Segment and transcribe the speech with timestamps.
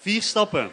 [0.00, 0.70] Vier stappen.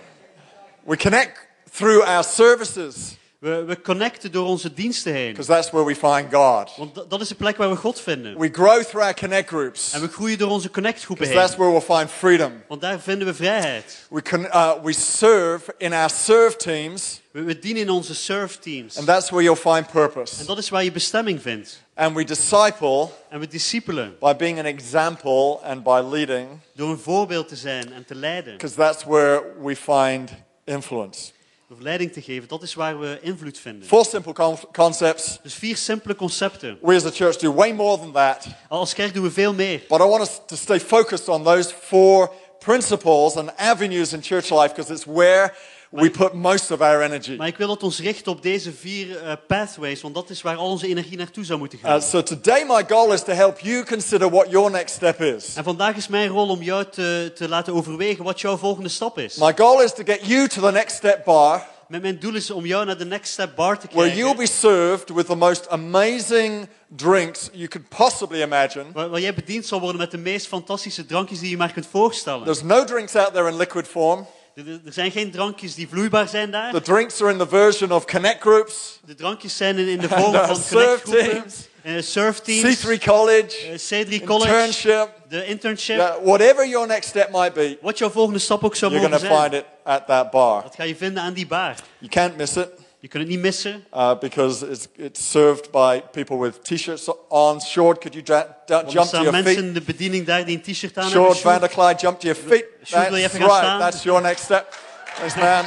[0.86, 1.38] We connect
[1.70, 5.30] through our services We, we connecten door onze diensten heen.
[5.32, 6.74] because that's where we find God.
[6.78, 8.38] Want da- dat is de plek waar we God vinden.
[8.40, 11.60] We grow through our connect groups En we groeien door onze connectgroepen because that's heen.
[11.72, 12.64] where we'll find freedom.
[12.68, 14.06] Want daar vinden we vrijheid.
[14.10, 18.60] We, con- uh, we serve in our serve teams We, we dienen in onze serve
[18.60, 18.98] teams.
[18.98, 20.46] and that's where you'll find En purpose.
[20.46, 21.82] dat is waar je bestemming vindt.
[21.94, 26.98] And we disciple En we discipelen by being an example and by leading door een
[27.00, 28.54] voorbeeld te zijn en te leiden.
[28.54, 30.32] because that's where we find
[30.66, 31.36] influence.
[31.70, 32.48] Door leiding te geven.
[32.48, 33.88] Dat is waar we invloed vinden.
[33.88, 35.40] Four simple con- concepts.
[35.44, 36.78] Dus vier simpele concepten.
[36.82, 38.48] We as a church do way more than that.
[38.70, 39.82] Als kerk doen we veel meer.
[39.88, 44.50] But I want us to stay focused on those four principles and avenues in church
[44.50, 45.54] life because it's where
[46.04, 47.36] we put most of our energy.
[47.36, 50.02] Maar ik wil dat ons richten op deze vier eh, pathways.
[50.02, 52.02] Want dat is waar al onze energie naartoe zou moeten Uh, gaan.
[52.02, 55.54] so today, my goal is to help you consider what your next step is.
[55.56, 59.20] En vandaag is mijn rol om jou te, te laten overwegen wat jouw volgende stap
[59.20, 59.36] is.
[59.36, 62.52] My goal is to get you to the next step bar Met mijn doel is
[62.52, 64.38] om jou naar de next step bar te where you'll krijgen.
[64.38, 68.86] be served with the most amazing drinks you could possibly imagine.
[68.94, 71.88] Waar, waar jij bediend zal worden met de meest fantastische drankjes die je maar kunt
[71.92, 72.44] voorstellen.
[72.44, 74.26] There's no drinks out there in liquid form.
[74.58, 76.72] Er, zijn geen drankjes die vloeibaar zijn daar.
[76.72, 80.34] The drinks are in the version of connect groups, De drankjes zijn in, de vorm
[80.34, 81.56] uh, van surf connectgroepen, teams.
[81.84, 83.56] eh, surf teams, C3 College,
[83.90, 85.98] eh, C3 College, internship, de internship.
[85.98, 87.78] yeah, whatever your next step might be.
[87.82, 89.52] Wat jouw volgende stap ook zou You're mogen going to zijn.
[89.52, 90.62] find it at that bar.
[90.64, 91.76] Dat ga je vinden aan die bar.
[91.98, 92.68] You can't miss it
[93.08, 93.86] Je kunt het niet missen.
[93.94, 97.62] uh, because it's, it's served by people with t-shirts on.
[97.62, 99.64] Short, could you Want er jump to staan your mensen feet?
[99.64, 101.52] in de bediening daar die een t-shirt aan Short, hebben.
[101.52, 102.66] Van der Clyde, jump to your feet.
[102.84, 103.66] Sjoerd, wil je That's even gaan right.
[103.66, 103.80] staan?
[103.80, 104.76] That's your next step.
[105.20, 105.66] Thanks, man.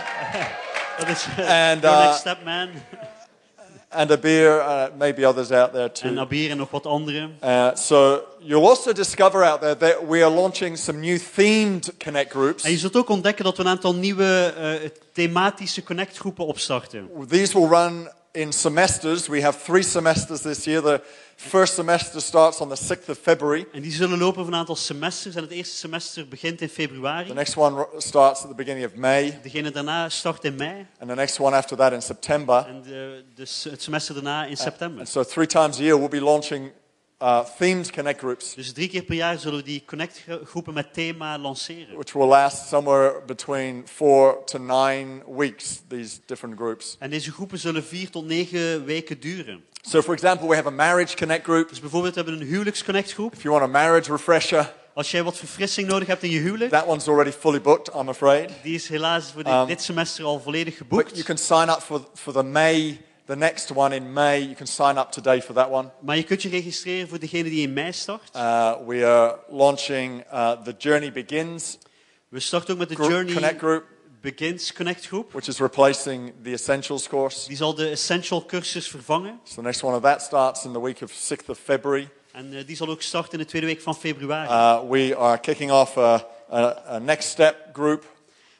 [0.99, 2.69] Dat is And, your uh, next step, man.
[3.93, 6.19] And a beer, uh, maybe others out there En too.
[6.19, 7.29] Abir en nog wat andere.
[7.43, 12.31] Uh, so you'll also discover out there that we are launching some new themed connect
[12.31, 12.63] groups.
[12.65, 17.11] En je zult ook ontdekken dat we een aantal nieuwe eh, thematische connectgroepen opstarten.
[17.29, 19.29] These will run in semesters.
[19.29, 20.83] We have three semesters this year.
[20.83, 21.01] The
[21.49, 23.67] first semester starts on the 6th of February.
[23.73, 25.35] En die zullen lopen over een aantal semesters.
[25.35, 27.27] En het eerste semester begint in February.
[27.27, 30.87] The next one starts at the beginning of May, Degene daarna start in mei.
[30.99, 32.67] and the next one after that in September.
[32.69, 34.99] En de, dus het semester daarna in september.
[34.99, 36.73] And so three times a year we'll be launching
[37.23, 41.39] uh, themed connect groups, Dus drie keer per jaar zullen we die connectgroepen met thema
[41.39, 41.97] lanceren.
[41.97, 45.81] which will last somewhere between four to nine weeks.
[45.89, 46.97] These different groups.
[46.99, 49.65] En deze groepen zullen vier tot negen weken duren.
[49.83, 51.69] So, for example, we have a marriage connect group.
[51.69, 53.33] Dus bijvoorbeeld we hebben een huwelijksconnectgroep.
[53.35, 56.71] If you want a marriage refresher, Als jij wat verfrissing nodig hebt in je huwelijk,
[56.71, 58.51] that one's already fully booked, I'm afraid.
[58.63, 61.23] die is helaas voor dit- Um, dit semester al volledig But you geboekt.
[61.25, 64.41] can sign up for, for the May, the next one in May.
[64.41, 65.91] You can sign up today for that one.
[66.01, 68.31] Maar je kunt je registreren voor degene die in mei start.
[68.37, 71.79] Uh, we are launching uh, the Journey Begins
[72.29, 73.85] We starten ook met de group, Journey Connect group,
[74.21, 75.33] Begins Connect groep.
[75.33, 77.49] which is replacing the Essentials course.
[77.49, 79.41] Die zal de Essential cursus vervangen.
[79.45, 82.09] So the next one of that starts in the week of 6th of February.
[82.33, 84.49] En eh, die zal ook starten in de tweede week van februari.
[84.49, 88.05] Uh, we are kicking off a, a, a next step group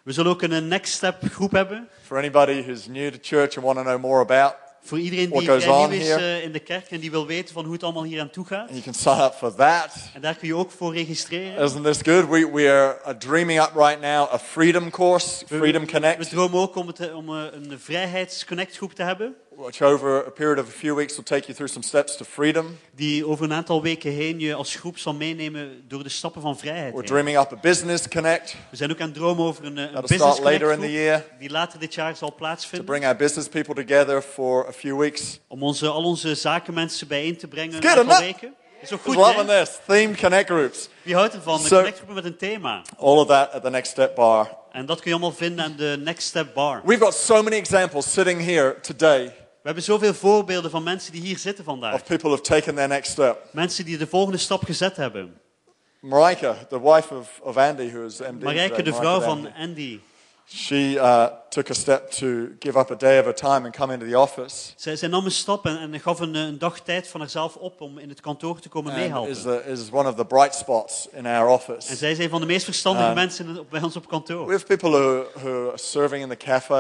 [0.03, 1.89] We zullen ook een Next Step groep hebben.
[2.11, 4.55] For anybody who's new to church and want to know more about.
[4.83, 7.73] Voor iedereen die nieuw is eh, in de kerk en die wil weten van hoe
[7.73, 8.69] het allemaal hier aan toe gaat.
[8.69, 9.91] You can sign up for that.
[10.15, 11.65] En daar kun je ook voor registreren.
[11.65, 12.29] Isn't this good?
[12.29, 16.77] We, we are dreaming up right now a freedom course, Freedom We Connect, dromen ook
[16.77, 19.37] om, het, om eh, een vrijheidsconnectgroep te hebben.
[19.61, 22.25] Which over a period of a few weeks will take you through some steps to
[22.25, 22.79] freedom.
[22.95, 26.59] Die over een aantal weken heen je als groep zal meenemen door de stappen van
[26.59, 26.93] vrijheid.
[26.93, 29.85] We're dreaming up a Business Connect We zijn ook aan het dromen over een, eh,
[29.85, 32.87] een that'll business start later in the year die later dit jaar zal to plaatsvinden.
[32.87, 35.41] bring our business people together for a few weeks.
[35.49, 38.55] Om onze, al onze zakenmensen bijeen te brengen een aantal weken.
[38.83, 39.79] Who's goed, loving this?
[39.87, 40.89] Themed Connect groups.
[41.03, 41.61] Wie houdt ervan?
[41.61, 42.83] Een So- connectgroep met een thema.
[42.99, 44.59] All of that at the Next Step Bar.
[44.73, 46.81] En dat kun je allemaal vinden aan de Next Step Bar.
[46.85, 51.21] We've got so many examples sitting here today We hebben zoveel voorbeelden van mensen die
[51.21, 51.95] hier zitten vandaag.
[51.95, 53.39] of people who've taken their next step.
[53.53, 55.41] Mensen die de volgende stap gezet hebben.
[56.01, 58.43] Marika, the wife of, of Andy, who is MD.
[58.43, 59.59] Marijke, de vrouw van Andy.
[59.59, 60.01] Andy.
[60.53, 62.27] She uh, took a step to
[62.59, 64.73] give up a day of her time and come into the office.
[64.77, 67.81] Zij, zij nam een stap en, en gaf een, een dag tijd van haarzelf op
[67.81, 69.31] om in het kantoor te komen And meehelpen.
[69.31, 71.97] is, the, is one of the bright spots in our En office.
[71.97, 74.47] zij zijn van de meest verstandige Um, mensen op- bij ons op kantoor.
[74.47, 76.75] We have people who, who are serving in the cafe,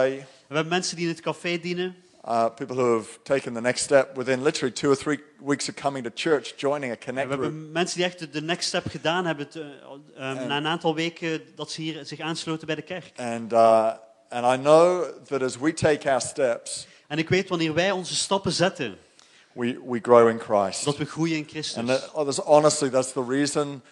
[0.46, 1.96] We hebben mensen die in het café dienen.
[2.28, 5.74] Uh, people who have taken the next step within literally two or three weeks of
[5.74, 7.42] coming to church, joining a We connect group.
[7.42, 9.78] hebben mensen die echt de- next step gedaan hebben te-
[10.16, 13.12] eh, eh, na een aantal weken dat ze hier zich aansloten bij de kerk.
[13.16, 13.92] And, uh,
[14.28, 18.14] and I know that as we take our steps, En ik weet wanneer wij onze
[18.14, 18.96] stappen zetten,
[19.52, 20.84] we, we grow in Christ.
[20.84, 21.76] dat we groeien in Christus.
[21.76, 23.82] And that, oh, that's, honestly, that's the reason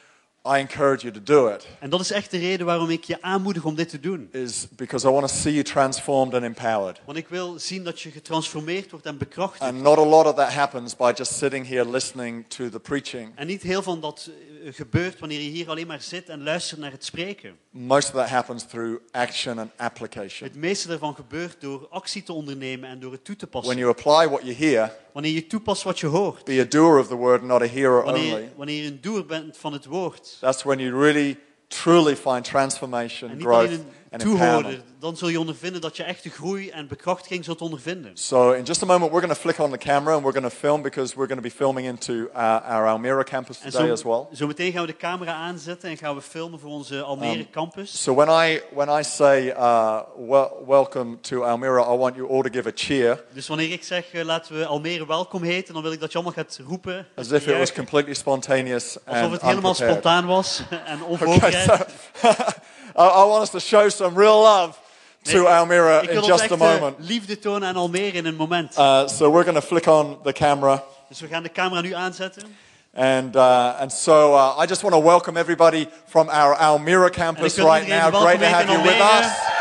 [0.56, 3.22] I encourage you to do it, En dat is echt de reden waarom ik je
[3.22, 4.28] aanmoedig om dit te doen.
[4.32, 7.00] is because I want to see you transformed and empowered.
[7.04, 9.62] Want ik wil zien dat je getransformeerd wordt en bekrachtigd.
[9.62, 13.32] And not a lot of that happens by just sitting here listening to the preaching.
[13.34, 14.30] En niet heel van dat
[14.64, 17.56] eh, gebeurt wanneer je hier alleen maar zit en luistert naar het spreken.
[17.70, 20.48] Most of that happens through action and application.
[20.48, 23.78] Het meeste daarvan gebeurt door actie te ondernemen en door het toe te When passen.
[23.80, 26.44] you apply what you hear, Wanneer je toepast wat je hoort.
[26.44, 28.52] be a doer of the word, not a hearer Wanneer, only.
[28.56, 30.36] wanneer je een doer bent van het woord.
[30.40, 31.38] That's when you really,
[31.68, 33.80] truly find transformation, growth,
[34.10, 34.82] empowerment.
[35.00, 38.10] Dan zul je ondervinden dat je echte groei en bekrachtiging zult ondervinden.
[38.14, 40.52] So, in just a moment, we're going to flick on the camera and we're going
[40.52, 44.02] to film because we're going to be filming into our, our Almira campus today as
[44.02, 44.26] well.
[44.34, 47.50] zo meteen gaan we de camera aanzetten en gaan we filmen voor onze Almere Um,
[47.50, 48.02] campus.
[48.02, 52.42] So, when I, when I say uh, wel- welcome to Almira, I want you all
[52.42, 55.82] to give a cheer Dus wanneer ik zeg eh, laten we Almere welkom heten, dan
[55.82, 57.06] wil ik dat je allemaal gaat roepen.
[57.14, 59.98] as if it was completely spontaneous alsof and het helemaal unprepared.
[60.02, 61.54] spontaan was en Okay, onvoorbereid.
[62.20, 62.28] so
[62.98, 64.76] I, I want us to show some real love
[65.24, 66.96] to Almira in just a eh, moment.
[66.98, 68.76] liefde tonen aan Almere in een moment.
[68.76, 70.82] Uh, so we're going to flick on the camera.
[71.08, 72.56] Dus we gaan de camera nu aanzetten.
[72.94, 77.58] And, uh, and so uh, I just want to welcome everybody from our Almira campus
[77.58, 78.10] right now.
[78.10, 79.57] Great to have you with us.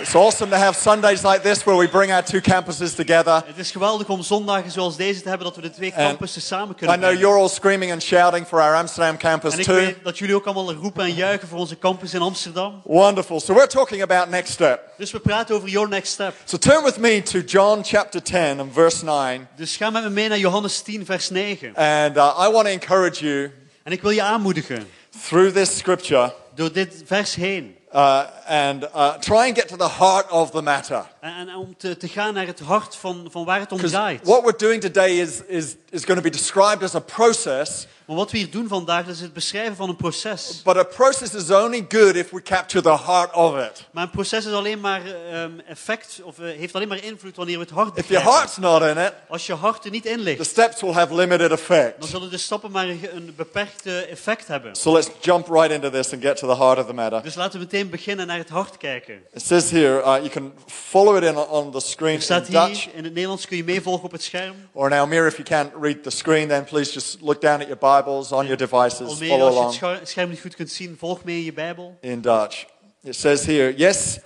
[0.00, 3.42] It's awesome to have Sundays like this where we bring our two campuses together.
[3.46, 6.42] Het is geweldig om zondagen zoals deze te hebben, dat we de twee En campussen
[6.42, 7.26] samen I kunnen know brengen.
[7.28, 9.74] you're all screaming and shouting for our Amsterdam campus En ik too.
[9.74, 12.80] weet dat jullie ook allemaal roepen en juichen voor onze campus in Amsterdam.
[12.84, 13.40] Wonderful.
[13.40, 14.80] So we're talking about next step.
[14.98, 16.34] Dus we praten over Your Next Step.
[16.44, 19.48] So turn with me to John chapter 10 and verse 9.
[19.56, 21.74] Dus ga met me mee naar Johannes 10, vers 9.
[21.74, 23.50] And uh, I want to encourage you
[23.82, 24.88] En ik wil je aanmoedigen
[25.28, 27.76] through this scripture door dit vers heen.
[27.94, 28.20] uh,
[28.50, 31.06] and uh, try and get to the heart of the matter.
[31.20, 34.20] En, en om te, te gaan naar het hart van, van waar het om draait.
[34.26, 38.18] what we're doing today is, is, is going to be described as a process, Maar
[38.18, 40.60] wat we hier doen vandaag, is het beschrijven van een proces.
[40.64, 43.84] but a process is only good if we capture the heart of it.
[43.90, 45.00] Maar een proces is alleen maar
[45.32, 48.32] ehm, effect, of eh, heeft alleen maar invloed wanneer we het hart If your begrijpen.
[48.32, 51.14] heart's not in it, Als je hart er niet in the ligt, steps will have
[51.14, 52.04] limited dan effect.
[52.06, 54.74] zullen de stappen maar een, een beperkt effect hebben.
[54.76, 57.22] So let's jump right into this and get to the heart of the matter.
[57.22, 59.22] Dus laten we meteen beginnen naar het hart kijken.
[59.32, 62.84] It says here, uh, you can follow it in, on the screen in Dutch.
[62.84, 64.54] hier, in het Nederlands kun je meevolgen op het scherm.
[64.72, 67.66] Or in Almere, if you can't read the screen, then please just look down at
[67.68, 69.08] your Bibles on your devices.
[69.08, 71.52] Almere, Follow als je het scha- scherm niet goed kunt zien, volg mee in je
[71.52, 71.98] Bijbel.
[72.00, 72.64] in Dutch.
[73.02, 74.18] It says here, Yes,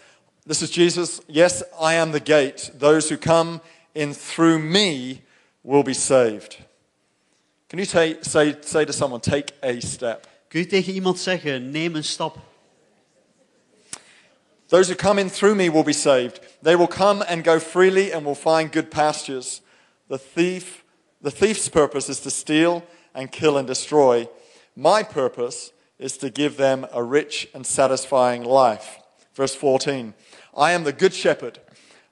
[0.47, 1.19] this is Jesus.
[1.27, 2.71] Yes, I am the gate.
[2.79, 3.61] Those who come
[3.93, 5.21] in through me
[5.61, 6.59] will be saved.
[7.69, 10.27] Can you say, say, say to someone, take a step?
[10.49, 12.37] Kun je tegen iemand zeggen, neem een stap.
[14.69, 16.41] Those who come in through me will be saved.
[16.63, 19.61] They will come and go freely and will find good pastures.
[20.09, 20.85] The thief,
[21.21, 22.85] the thief's purpose is to steal
[23.15, 24.29] and kill and destroy.
[24.75, 28.99] My purpose is to give them a rich and satisfying life.
[29.35, 30.15] Verse 14.
[30.57, 31.61] I am the good shepherd.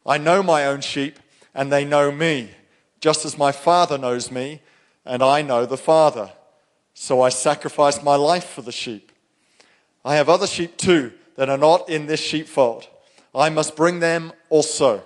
[0.05, 1.19] I know my own sheep
[1.55, 2.51] and they know me,
[3.01, 4.61] just as my Father knows me
[5.05, 6.33] and I know the Father.
[6.95, 9.11] So I sacrifice my life for the sheep.
[10.05, 12.87] I have other sheep too that are not in this sheepfold.
[13.35, 15.03] I must bring them also.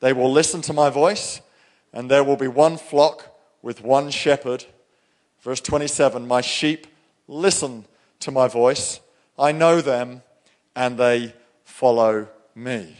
[0.00, 1.40] They will listen to my voice,
[1.92, 4.64] and there will be one flock with one shepherd.
[5.40, 6.88] Verse 27 My sheep
[7.28, 7.84] listen
[8.18, 8.98] to my voice.
[9.38, 10.22] I know them,
[10.74, 12.26] and they follow
[12.56, 12.96] me.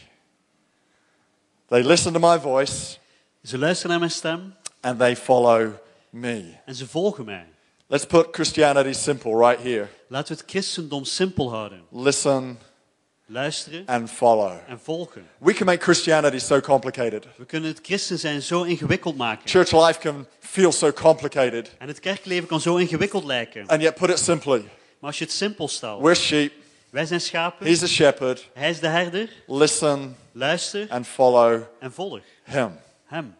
[1.67, 2.97] They listen to my voice,
[3.43, 5.73] Ze er luisteren naar mijn stem and they follow
[6.09, 6.59] me.
[6.65, 7.45] en ze volgen mij.
[7.87, 9.89] Let's put Christianity simple right here.
[10.13, 11.83] Laten we het christendom simpel houden.
[11.91, 12.59] Listen
[13.25, 14.57] Luisteren and follow.
[14.67, 15.27] en volgen.
[15.37, 17.25] We can make Christianity so complicated.
[17.37, 19.49] We kunnen het christen zijn zo ingewikkeld maken.
[19.49, 21.75] Church life can feel so complicated.
[21.77, 23.67] En het kerkleven kan zo ingewikkeld lijken.
[23.67, 24.59] And yet, put it simply
[24.99, 26.01] Maar als je het simpel stelt.
[26.01, 26.53] we're sheep,
[26.89, 27.65] Wij zijn schapen.
[27.67, 28.49] He's a shepherd.
[28.53, 29.29] Hij is de herder.
[29.47, 32.79] Listen Luister and follow en volg Him.
[33.05, 33.35] hem.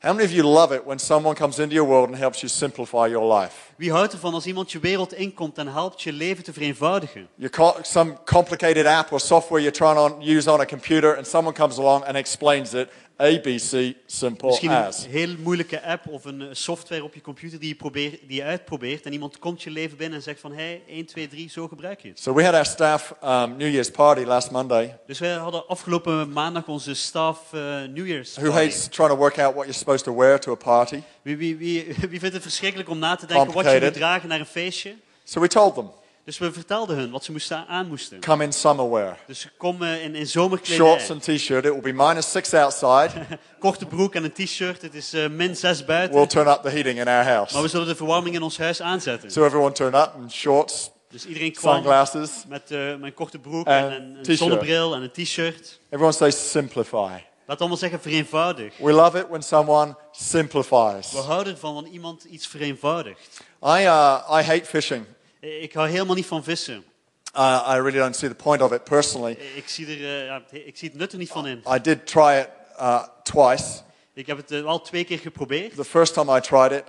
[0.00, 2.52] How many of you love it when someone comes into your world and helps you
[2.52, 3.69] simplify your life?
[3.80, 7.28] Wie houdt ervan als iemand je wereld inkomt en helpt je leven te vereenvoudigen?
[7.34, 11.26] You call some complicated app or software you're trying to use on a computer, and
[11.26, 12.88] someone comes along and explains it.
[13.20, 15.04] ABC, simple Misschien as.
[15.04, 18.36] een heel moeilijke app of een eh, software op je computer die je, probeert, die
[18.36, 21.50] je uitprobeert en iemand komt je leven binnen en zegt van hey, 1, 2, 3,
[21.50, 22.20] zo gebruik je het.
[22.20, 24.98] So we had our staff um, New Year's party last Monday.
[25.06, 27.60] Dus wij hadden afgelopen maandag onze staff eh
[27.94, 28.58] New Year's Who party.
[28.58, 31.02] hates trying to work out what you're supposed to wear to a party?
[31.22, 34.28] Wie, wie, wie, wie vindt het verschrikkelijk om na te denken wat je moet dragen
[34.28, 34.94] naar een feestje?
[35.24, 35.90] So we told them,
[36.24, 38.20] Dus we vertelden hun wat ze moesten aan moesten.
[38.20, 39.18] come in summer wear.
[39.26, 40.76] Dus kom eh, in, in zomerkledij.
[40.76, 41.64] Shorts and t-shirt.
[41.64, 43.10] It will be minus six outside.
[43.58, 44.82] Korte broek en een t-shirt.
[44.82, 46.16] Het is eh, min 6 buiten.
[46.16, 47.62] We'll turn up the heating in our Maar house.
[47.62, 49.30] we zullen de verwarming in ons huis aanzetten.
[49.30, 52.30] So everyone turned up in shorts, Dus iedereen kwam sunglasses.
[52.48, 55.80] met eh, mijn korte broek En en, een- zonnebril en een t-shirt.
[55.90, 57.10] Everyone say simplify.
[57.50, 58.76] Laat allemaal zeggen vereenvoudig.
[58.78, 61.12] We love it when someone simplifies.
[61.12, 63.40] We houden ervan wanneer iemand iets vereenvoudigt.
[63.62, 65.04] I, uh, I hate fishing.
[65.40, 66.84] Eh, Ik hou helemaal niet van vissen.
[67.36, 69.36] Uh, I really don't see the point of it personally.
[69.40, 71.62] Eh, Ik zie, er, ja, ik zie het nut er niet van in.
[71.74, 72.48] I did try it
[72.80, 73.64] uh, twice.
[74.14, 75.74] Ik heb het al twee keer geprobeerd.
[75.76, 76.84] The first time I tried it,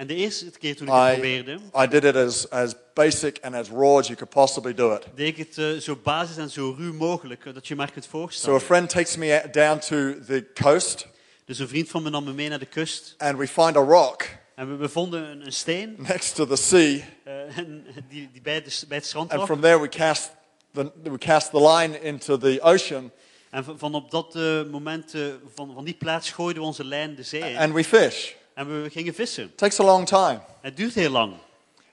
[0.00, 3.54] En de eerste keer toen ik het probeerde, I did it as, as basic and
[3.54, 5.06] as raw as you could possibly do it.
[5.14, 8.04] deed ik het eh, zo basis en zo ruw mogelijk, eh, dat je maar kunt
[8.04, 8.56] So voorstellen.
[8.60, 11.06] a friend takes me out- down to the coast,
[11.44, 13.14] Dus een vriend van me nam me mee naar de kust.
[13.18, 16.56] and we find a rock En we, we vonden een, een steen next to the
[16.56, 19.46] sea, eh, en die, die bij, de, bij het strand and lag.
[19.48, 20.30] from there we cast
[20.74, 23.10] the, we cast the line into the ocean,
[23.50, 25.20] En van, van op dat eh, moment, eh,
[25.54, 27.56] van, van die plaats gooiden we onze lijn de zee in.
[27.56, 28.32] and we fish.
[28.60, 29.44] En we gingen vissen.
[29.44, 31.32] It takes a long time, Het duurt heel lang.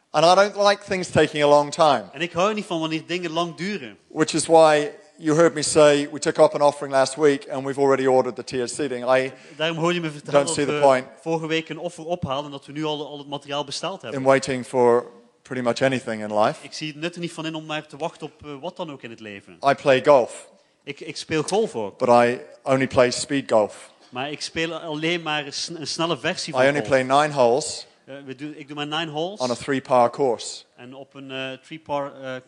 [0.09, 3.03] and I don't like things taking a long time, En ik hou niet van wanneer
[3.05, 3.97] dingen lang duren.
[4.07, 7.65] which is why you heard me say we took up an offering last week, and
[7.65, 9.05] we've already ordered the tiered seating.
[9.17, 11.05] I, Daarom hoor je me vertellen Don't dat see the point.
[11.21, 14.19] vorige week een offer ophaalden en dat we nu al, al het materiaal besteld hebben.
[14.19, 15.05] in waiting for
[15.41, 16.65] pretty much anything in life.
[16.65, 18.75] Ik zie het nut er niet van in om maar te wachten op eh, wat
[18.77, 19.57] dan ook in het leven.
[19.69, 20.49] I play golf,
[20.83, 23.91] Ik, ik speel golf ook, but I only play speed golf.
[24.09, 26.87] Maar ik speel alleen maar een, sn- een snelle versie van I only golf.
[26.87, 30.09] play nine holes Eh, we doen, ik doe maar nine holes on a three par
[30.09, 30.63] course.
[30.75, 32.41] en op een eh, three-par eh, ehm,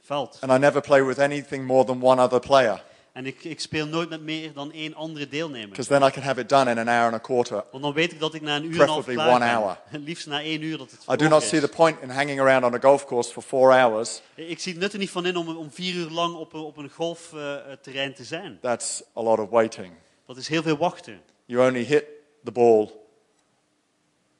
[0.00, 0.38] veld.
[0.40, 3.86] And I never play with anything more than one other player, En ik, ik speel
[3.86, 5.68] nooit met meer dan één andere deelnemer.
[5.68, 7.64] because then I can have it done in an hour and a quarter.
[7.70, 9.76] Want dan weet ik dat ik na een uur en een half Preferably klaar one
[9.90, 10.02] ben.
[10.08, 11.48] Liefst na één uur dat het I do not is.
[11.48, 14.22] see the point in hanging around on a golf course for four hours.
[14.34, 16.60] Ik zie het nut er niet van in om, om vier uur lang op, een-
[16.60, 18.58] op een golfterrein te zijn.
[18.60, 19.92] That's a lot of waiting.
[20.34, 21.20] Dat is heel veel wachten.
[21.44, 22.04] You only hit
[22.44, 22.90] the ball.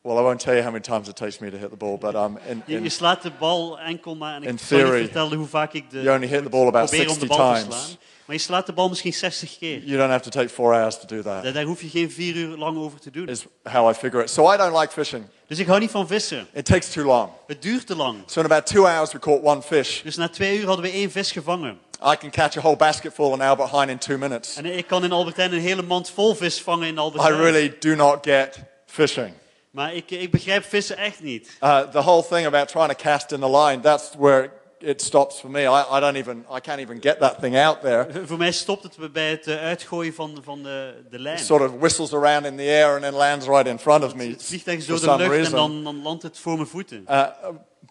[0.02, 1.98] Well, I won't tell you how many times it takes me to hit the ball,
[1.98, 4.98] but um, in, Je, je in, slaat de bal enkel maar, en ik In theory,
[4.98, 7.26] niet vertellen hoe vaak ik de, you only hit the ball about probeer om de
[7.26, 7.84] 60 bal te times.
[7.84, 7.96] slaan.
[8.24, 9.78] Maar je slaat de bal misschien 60 keer.
[9.84, 11.42] you don't have to take four hours to do that.
[11.42, 13.28] Daar, daar hoef je geen vier uur lang over te doen.
[13.28, 14.30] Is how I figure it.
[14.30, 15.24] So I don't like fishing.
[15.46, 16.46] Dus ik hou niet van vissen.
[16.52, 17.28] It takes too long.
[17.46, 18.18] Het duurt te lang.
[18.26, 20.02] So in about two hours, we caught one fish.
[20.02, 21.78] Dus na twee uur hadden we één vis gevangen.
[22.04, 24.56] I can catch a whole basketful in Albert Heijn in two minutes.
[24.56, 27.36] En ik kan in Albertijn een hele mand vol vis vangen in I Albertijn.
[27.36, 29.32] really do not get fishing.
[29.70, 31.56] Maar ik, ik begrijp vissen echt niet.
[31.60, 35.40] Uh, the whole thing about trying to cast in the line, that's where it stops
[35.40, 35.60] for me.
[35.60, 38.06] I, I don't even, I can't even get that thing out there.
[38.26, 41.38] Voor mij stopt het bij het eh, uitgooien van, van de, de lijn.
[41.38, 44.14] It sort of whistles around in the air and then lands right in front of
[44.14, 47.04] me Het vliegt for door de lucht en dan, dan landt het voor mijn voeten.
[47.10, 47.26] Uh,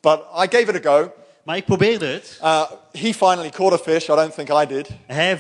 [0.01, 1.12] but I gave it a go.
[1.44, 2.40] Maar ik probeerde het.
[2.44, 4.04] Uh, he finally caught a fish.
[4.04, 4.88] I don't think I did.
[5.06, 5.40] Hij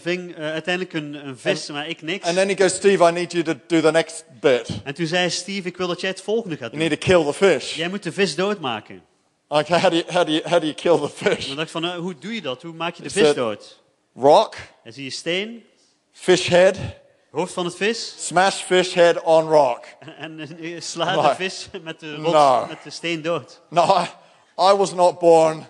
[0.00, 2.26] ving eh, uiteindelijk een, een vis, maar ik niks.
[2.26, 4.68] And then he goes, Steve, I need you to do the next bit.
[4.84, 6.88] En toen zei Steve, ik wil dat jij het volgende gaat You doen.
[6.88, 7.74] need to kill the fish.
[7.74, 9.02] Jij moet de vis doodmaken.
[9.48, 11.46] Okay, how do you, how do you, how do you kill the En fish?
[11.46, 12.62] dan dacht ik van, eh, hoe doe je dat?
[12.62, 13.80] Hoe maak je de Is vis dood?
[14.16, 15.64] Rock, Dan zie je steen,
[16.12, 16.76] fish head,
[17.30, 18.14] hoofd van het vis.
[18.26, 19.84] smash fish head on rock.
[20.18, 22.66] En eh, sla de vis met de, rots, No.
[22.68, 23.60] met de steen dood.
[23.70, 24.04] No,
[24.58, 25.66] I, was not born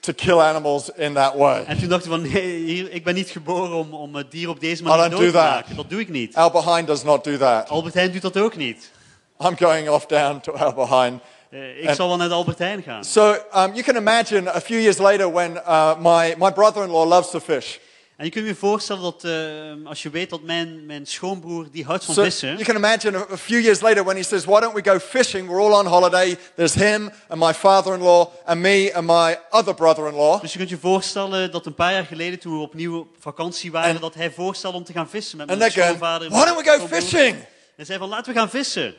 [0.00, 1.64] to kill animals in that way.
[1.66, 4.60] En toen dacht ik van, nee, ik ben niet geboren om, om het dier op
[4.60, 5.42] deze manier dood do te that.
[5.42, 5.76] maken.
[5.76, 6.36] Dat doe ik niet.
[6.36, 7.68] Albert Heijn does not do that.
[7.68, 8.90] Albert Heijn doet dat ook niet.
[9.38, 11.20] I'm going off down to Albert Heijn.
[11.50, 13.04] Eh, ik En- zal wel naar Albert Heijn gaan.
[13.04, 17.30] So um, you can imagine a few years later when uh, my, my brother-in-law loves
[17.30, 17.76] to fish.
[18.20, 21.84] En je kunt je voorstellen dat, eh, als je weet dat mijn, mijn schoonbroer, die
[21.84, 22.48] houdt van So vissen.
[22.48, 25.48] you can imagine a, few years later when he says, why don't we go fishing?
[25.48, 26.36] We're all on holiday.
[26.56, 30.40] There's him and my father-in-law and me and my other brother-in-law.
[30.40, 33.70] Dus je kunt je voorstellen dat een paar jaar geleden, toen we opnieuw op vakantie
[33.72, 36.28] waren, En- dat hij voorstelde om te gaan vissen met And mijn schoonvader.
[36.30, 37.36] why don't we go fishing?
[37.76, 38.94] En zei van, laten we gaan vissen.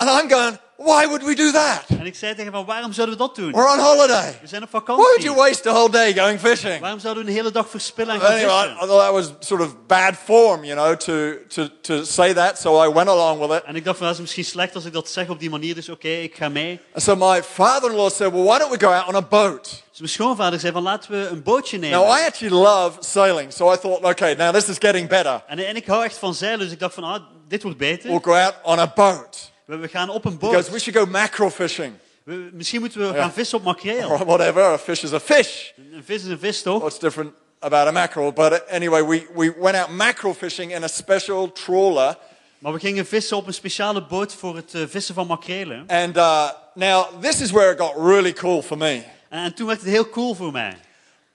[0.00, 1.84] And I'm going, Why would we do that?
[1.88, 3.52] En ik zei tegen hem, waarom zouden we dat doen?
[3.52, 4.38] We're on holiday.
[4.40, 6.80] We zijn op Why would you waste a whole day going fishing?
[6.80, 9.32] Waarom zouden we een hele dag verspillen en gaan Anyway, I, I thought that was
[9.40, 13.40] sort of bad form, you know, to, to, to say that, so I went along
[13.40, 13.62] with it.
[13.64, 15.74] En ik dacht van, dat is misschien slecht als ik dat zeg op die manier,
[15.74, 16.80] dus oké, ik ga mee.
[16.92, 19.62] And so my father-in-law said, well, why don't we go out on a boat?
[19.90, 21.98] Dus mijn schoonvader zei van, laten we een bootje nemen.
[21.98, 22.18] Now.
[22.18, 25.42] I actually love sailing, so I thought, okay, now this is getting better.
[25.46, 28.10] En, en ik hou echt van zeilen, dus ik dacht van, ah, dit wordt beter.
[28.10, 29.49] We'll go out on a boat.
[29.78, 30.80] We, gaan op een He goes, we boot.
[30.80, 31.92] should go mackerel fishing.
[32.22, 34.08] We- misschien moeten we gaan vissen op makreel.
[34.10, 35.70] Or whatever, a fish is a fish.
[35.92, 36.80] Een vis is een vis, toch?
[36.80, 38.32] What's different about a mackerel?
[38.32, 42.16] But anyway, we, we went out mackerel fishing in a special trawler.
[42.58, 45.84] Maar we gingen vissen op een speciale boot voor het eh, vissen van makrelen.
[45.86, 49.02] And uh, now, this is where it got really cool for me.
[49.28, 50.76] En, en toen werd het heel cool voor mij.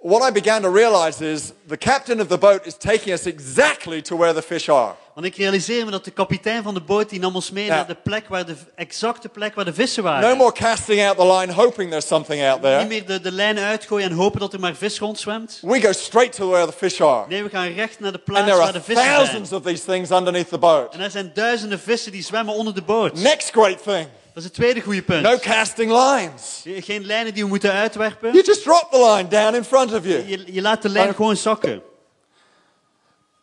[0.05, 4.01] What I began to realize is the captain of the boat is taking us exactly
[4.01, 4.95] to where the fish are.
[5.13, 7.87] Want ik realiseer me dat de kapitein van de boot die nam ons mee naar
[7.87, 10.29] de plek waar de exacte plek waar de vissen waren.
[10.29, 12.83] No more casting out the line hoping there's something out there.
[12.83, 13.03] Niet there.
[13.07, 15.59] meer de, de lijn uitgooien en hopen dat er maar vis rondzwemt.
[15.61, 17.25] We go straight to where the fish are.
[17.27, 19.15] Nee, we gaan recht naar de plaats waar de vissen zijn.
[19.15, 20.93] thousands of these things underneath the boat.
[20.93, 23.13] En er zijn duizenden vissen die zwemmen onder de boot.
[23.13, 25.21] Next great thing Dat is het tweede goede punt.
[25.21, 26.61] no casting lines.
[26.85, 28.31] Geen lijnen die we moeten uitwerpen.
[28.33, 30.27] You just drop the line down in front of you.
[30.27, 31.81] Je, je laat de lijn Maar- gewoon zakken.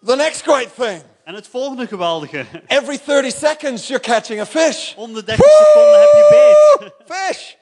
[0.06, 2.44] The next great thing En het volgende geweldige.
[2.66, 4.94] every 30 seconds you're catching a fish.
[4.94, 6.26] Om de 30 seconden heb je
[6.78, 6.92] beet.
[7.16, 7.52] Fish.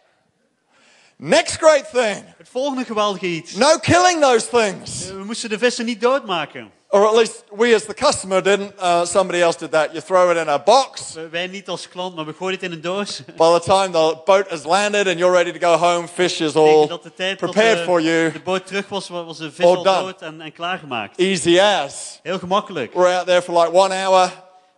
[1.16, 3.54] Next great thing Het volgende geweldige iets.
[3.54, 5.06] no killing those things.
[5.06, 6.70] We moesten de vissen niet doodmaken.
[6.92, 8.72] Or at least we as the customer didn't.
[8.78, 9.92] Uh, somebody else did that.
[9.92, 11.16] You throw it in a box.
[11.30, 13.22] Wij niet als klant, maar we gooien het in een doos.
[13.36, 16.54] By the time the boat has landed and you're ready to go home, fish is
[16.56, 18.32] all dat de tijd dat prepared de, for you.
[18.32, 20.00] de boot terug was, wa- was de vis All al done.
[20.02, 21.18] dood en, en klaargemaakt.
[21.18, 22.18] Easy as.
[22.22, 22.94] Heel gemakkelijk.
[22.94, 24.30] We're out there for like one hour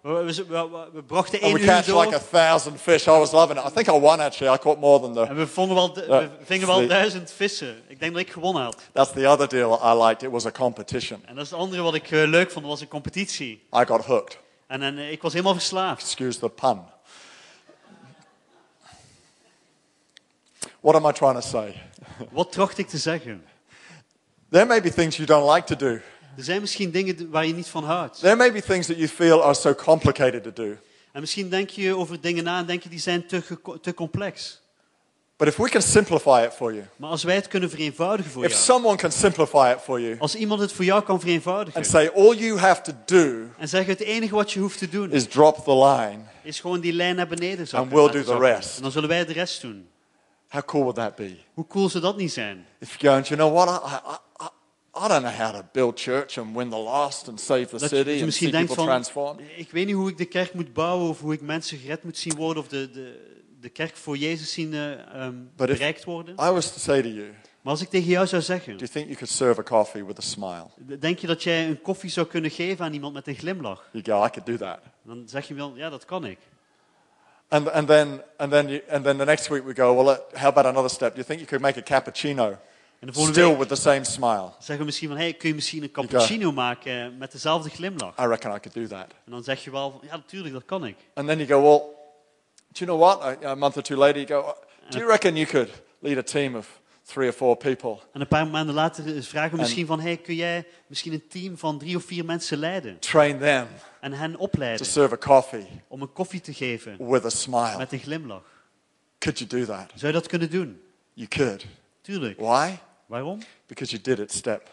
[0.02, 2.04] We, we, we- brachten and één we uur catch door.
[2.04, 3.06] like a thousand fish.
[3.06, 3.64] I was loving it.
[3.64, 4.54] I think I won actually.
[4.54, 5.20] I caught more than the.
[5.26, 6.88] En we, vonden wel, de- Ja, we vingen wel sleep.
[6.88, 7.82] duizend vissen.
[7.88, 8.76] Ik denk dat ik gewonnen had.
[8.92, 10.22] That's the other deal I liked.
[10.22, 11.22] It was a competition.
[11.26, 13.62] En dat is het andere wat ik eh, leuk vond, was een competitie.
[13.74, 14.38] I got hooked.
[14.66, 16.02] En, en eh, ik was helemaal verslaafd.
[16.02, 16.80] Excuse the pun.
[20.80, 21.82] What am I trying to say?
[22.30, 23.44] Wat tracht ik te zeggen?
[24.50, 26.00] There may be things you don't like to do.
[26.36, 28.20] Er zijn misschien dingen waar je niet van houdt.
[28.20, 30.76] There may be things that you feel are so complicated to do.
[31.12, 33.42] En misschien denk je over dingen na en denk je die zijn te,
[33.80, 34.60] te complex.
[35.36, 38.44] But if we can simplify it for you, Maar als wij het kunnen vereenvoudigen voor
[38.44, 38.62] if jou.
[38.62, 41.84] someone can simplify it for you Als iemand het voor jou kan and vereenvoudigen.
[41.84, 45.10] say all you have to do En zeg het enige wat je hoeft te doen.
[45.10, 47.98] is drop the line, Is gewoon die lijn naar beneden zakken.
[47.98, 48.76] And we'll do the rest.
[48.76, 49.88] En dan zullen wij de rest doen.
[50.48, 51.36] how cool would that be?
[51.54, 52.66] Hoe cool zou dat niet zijn?
[52.78, 54.16] If you go and you know what, I, I, I,
[54.94, 57.80] I don't know how to build church and win the lost and save the Dat
[57.90, 59.40] je, city dat je and see people van, transformed.
[59.56, 62.18] ik weet niet hoe ik de kerk moet bouwen of hoe ik mensen gered moet
[62.18, 66.34] zien worden of de, de, de kerk voor Jezus zien if- bereikt worden.
[66.34, 67.26] I was to say to you,
[67.60, 70.04] Maar als ik tegen jou zou zeggen, do you think you could serve a coffee
[70.04, 70.66] with a smile?
[70.98, 73.88] denk je dat jij een koffie zou kunnen geven aan iemand met een glimlach?
[73.92, 74.78] You go, I could do that.
[75.02, 76.38] Dan zeg je wel, ja dat kan ik.
[77.48, 80.40] And, and, then, and, then you, and then the next week we go, well, uh,
[80.40, 81.14] how about another step?
[81.14, 82.58] Do you think you could make a cappuccino
[83.02, 84.50] En de volgende still week with the same smile?
[84.58, 88.18] zeggen we misschien van, hey, kun je misschien een cappuccino maken met dezelfde glimlach?
[88.18, 89.06] I reckon I could do that.
[89.24, 90.96] En dan zeg je wel, ja natuurlijk, dat kan ik.
[91.14, 91.78] And then you go, well,
[92.68, 93.44] do you know what?
[93.44, 94.54] A, month or two later, you go,
[94.88, 97.98] do you reckon you could lead a team of three or four people?
[98.12, 101.58] En een paar maanden later vragen we misschien van, hey, kun jij misschien een team
[101.58, 102.98] van drie of vier mensen leiden?
[102.98, 103.66] Train them
[104.00, 107.76] En hen to opleiden serve a coffee om een koffie te geven with a smile.
[107.76, 108.44] met een glimlach.
[109.18, 109.90] Could you do that?
[109.94, 110.80] Zou je dat kunnen doen?
[111.12, 111.66] You could.
[112.00, 112.40] Tuurlijk.
[112.40, 112.78] Why?
[113.12, 113.38] Waarom?
[113.66, 114.70] Because you did it step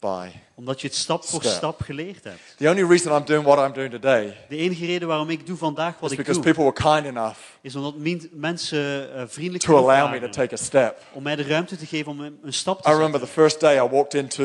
[0.00, 0.28] by.
[0.54, 1.54] Omdat je het stap voor Step.
[1.54, 2.40] stap geleerd hebt.
[2.56, 5.56] The only reason I'm doing what I'm doing today De enige reden waarom ik doe
[5.56, 9.22] vandaag wat is ik because doe, people were kind enough is omdat min- mensen eh,
[9.26, 11.02] vriendelijk to genoeg allow me to take a step.
[11.12, 13.60] om mij de ruimte te geven om een, een stap te I remember the first
[13.60, 14.44] day I walked into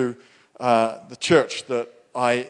[0.61, 1.87] uh, the church that
[2.33, 2.49] I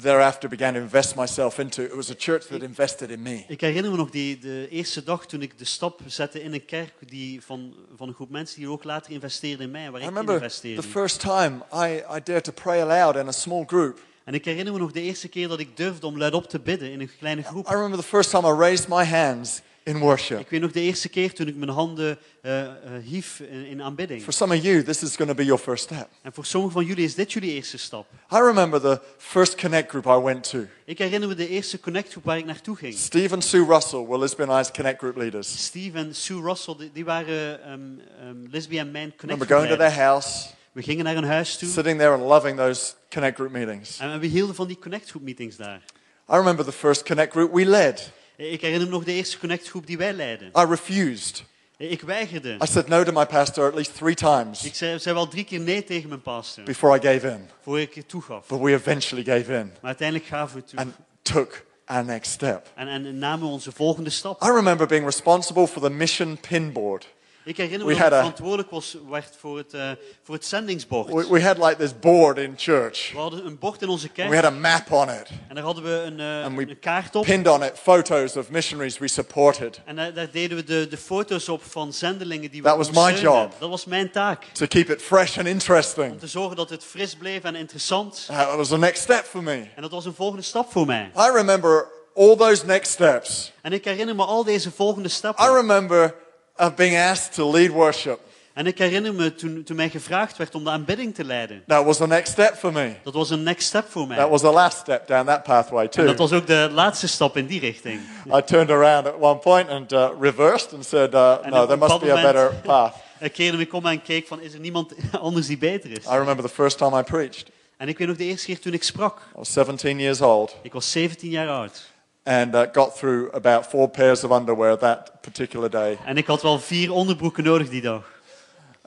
[0.00, 1.82] thereafter began to invest myself into.
[1.82, 3.44] It was a church that invested in me.
[3.48, 6.64] Ik herinner me nog die, de eerste dag toen ik de stap zette in een
[6.64, 10.04] kerk die van, van een groep mensen die ook later investeerden in mij, waar I
[10.04, 10.82] ik in investeerde.
[10.82, 14.00] the first time I, I dared to pray aloud in a small group.
[14.24, 16.90] En ik herinner me nog de eerste keer dat ik durfde om luidop te bidden
[16.90, 17.66] in een kleine I groep.
[17.66, 20.38] remember the first time I raised my hands in worship.
[20.38, 22.72] Ik weet nog de eerste keer toen ik mijn handen eh, eh,
[23.04, 24.22] hief in, in aanbidding.
[24.22, 26.08] For some of you, this is going to be your first step.
[26.22, 28.06] En voor sommigen van jullie is dit jullie eerste stap.
[28.32, 30.66] I remember the first Connect group I went to.
[30.84, 32.94] Ik herinner me de eerste connectgroep waar ik naartoe ging.
[32.94, 35.64] Steve and Sue Russell were Lisbon Eyes Connect group leaders.
[35.64, 39.68] Steve en Sue Russell, die, die waren um, um, Lesbian Man I Connect remember going
[39.68, 43.36] to their house, We gingen naar hun huis toe sitting there and loving those Connect
[43.36, 43.98] group meetings.
[43.98, 45.82] en we hielden van die connectgroep meetings daar.
[46.30, 48.12] I remember the first Connect group we led.
[48.38, 50.48] Ik herinner me nog de eerste connectgroep die wij leidden.
[50.48, 51.44] I refused.
[51.76, 52.56] Ik weigerde.
[52.62, 55.44] I said no to my pastor at least three times Ik zei, zei wel drie
[55.44, 57.48] keer nee tegen mijn pastor, before I gave in.
[57.62, 58.46] voor ik toegaf.
[58.46, 60.78] But we eventually gave in Maar uiteindelijk gaven we toe.
[60.78, 62.70] and took our next step.
[62.74, 64.42] En, en namen we onze volgende stap.
[64.42, 67.06] I remember being responsible for the mission pin board.
[67.48, 69.90] Ik herinner me dat ik verantwoordelijk was, werd voor het, eh,
[70.22, 71.12] voor het zendingsbord.
[71.12, 73.12] We, we had like this board in church.
[73.12, 75.28] We hadden een bord in onze We had kerk a map on it.
[75.48, 77.24] en daar hadden we een, eh, And we een kaart op.
[77.24, 80.96] Pinned on it photos of missionaries we supported En daar, daar deden we de, de
[80.96, 83.52] foto's op van zendelingen die we That was my job.
[83.58, 84.44] Dat was mijn taak.
[84.52, 86.18] to keep it fresh and Om interesting.
[86.18, 88.24] te zorgen dat het fris bleef en interessant.
[88.26, 89.66] That was the next step for me.
[89.74, 91.10] En dat was een volgende stap voor mij.
[91.16, 93.52] I remember all those next steps.
[93.62, 95.44] En ik herinner me al deze volgende stappen.
[95.44, 96.14] I remember
[96.60, 98.20] uh, being asked to lead worship.
[98.52, 101.62] En ik herinner me toen, toen mij gevraagd werd om de aanbidding te leiden.
[101.66, 102.94] That was the next step for me.
[103.02, 104.16] Dat was een next step voor mij.
[104.16, 106.04] That was the last step down that pathway En too.
[106.06, 108.00] dat was ook de laatste stap in die richting.
[108.38, 111.78] I turned around at one point and uh, reversed and said, uh, En "No, there
[111.78, 114.92] must be a better path." Ik keerde me om en keek van, is er niemand
[115.20, 116.04] anders die beter is?
[116.04, 117.50] I remember the first time I preached.
[117.76, 119.18] En ik weet nog de eerste keer toen ik sprak.
[119.18, 121.86] I was 17 years old Ik was 17 jaar oud.
[122.28, 125.98] And uh, got through about four pairs of underwear that particular day.
[126.04, 128.16] En ik had wel vier onderbroeken nodig die dag.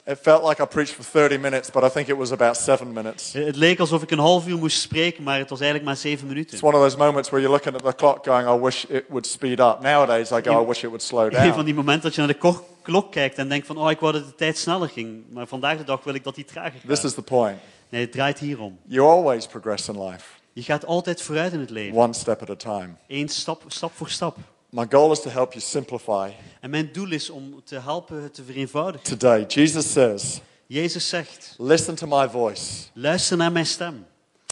[0.06, 2.93] It felt like I preached for 30 minutes, but I think it was about seven
[2.93, 3.34] minutes.
[3.34, 6.27] Het leek alsof ik een half uur moest spreken, maar het was eigenlijk maar zeven
[6.27, 6.54] minuten.
[6.54, 9.04] It's one of those moments where you're looking at the clock going, I wish it
[9.08, 9.77] would speed up.
[9.82, 11.65] Nowadays, I go, I wish it would slow Een van down.
[11.65, 14.25] die momenten dat je naar de klok kijkt en denkt van, oh, ik wou dat
[14.25, 15.23] de tijd sneller ging.
[15.30, 17.04] Maar vandaag de dag wil ik dat die trager This gaat.
[17.04, 17.58] is the point.
[17.89, 18.80] Nee, het draait hierom.
[18.88, 21.97] You always progress in life, Je gaat altijd vooruit in het leven.
[21.97, 22.89] one step at a time.
[23.07, 24.37] Eén stap, stap voor stap.
[24.69, 26.29] My goal is to help you simplify
[26.61, 29.07] En mijn doel is om te helpen het te vereenvoudigen.
[29.07, 29.45] today.
[29.47, 34.05] Jesus says, Jezus zegt, Listen to my voice luister naar mijn stem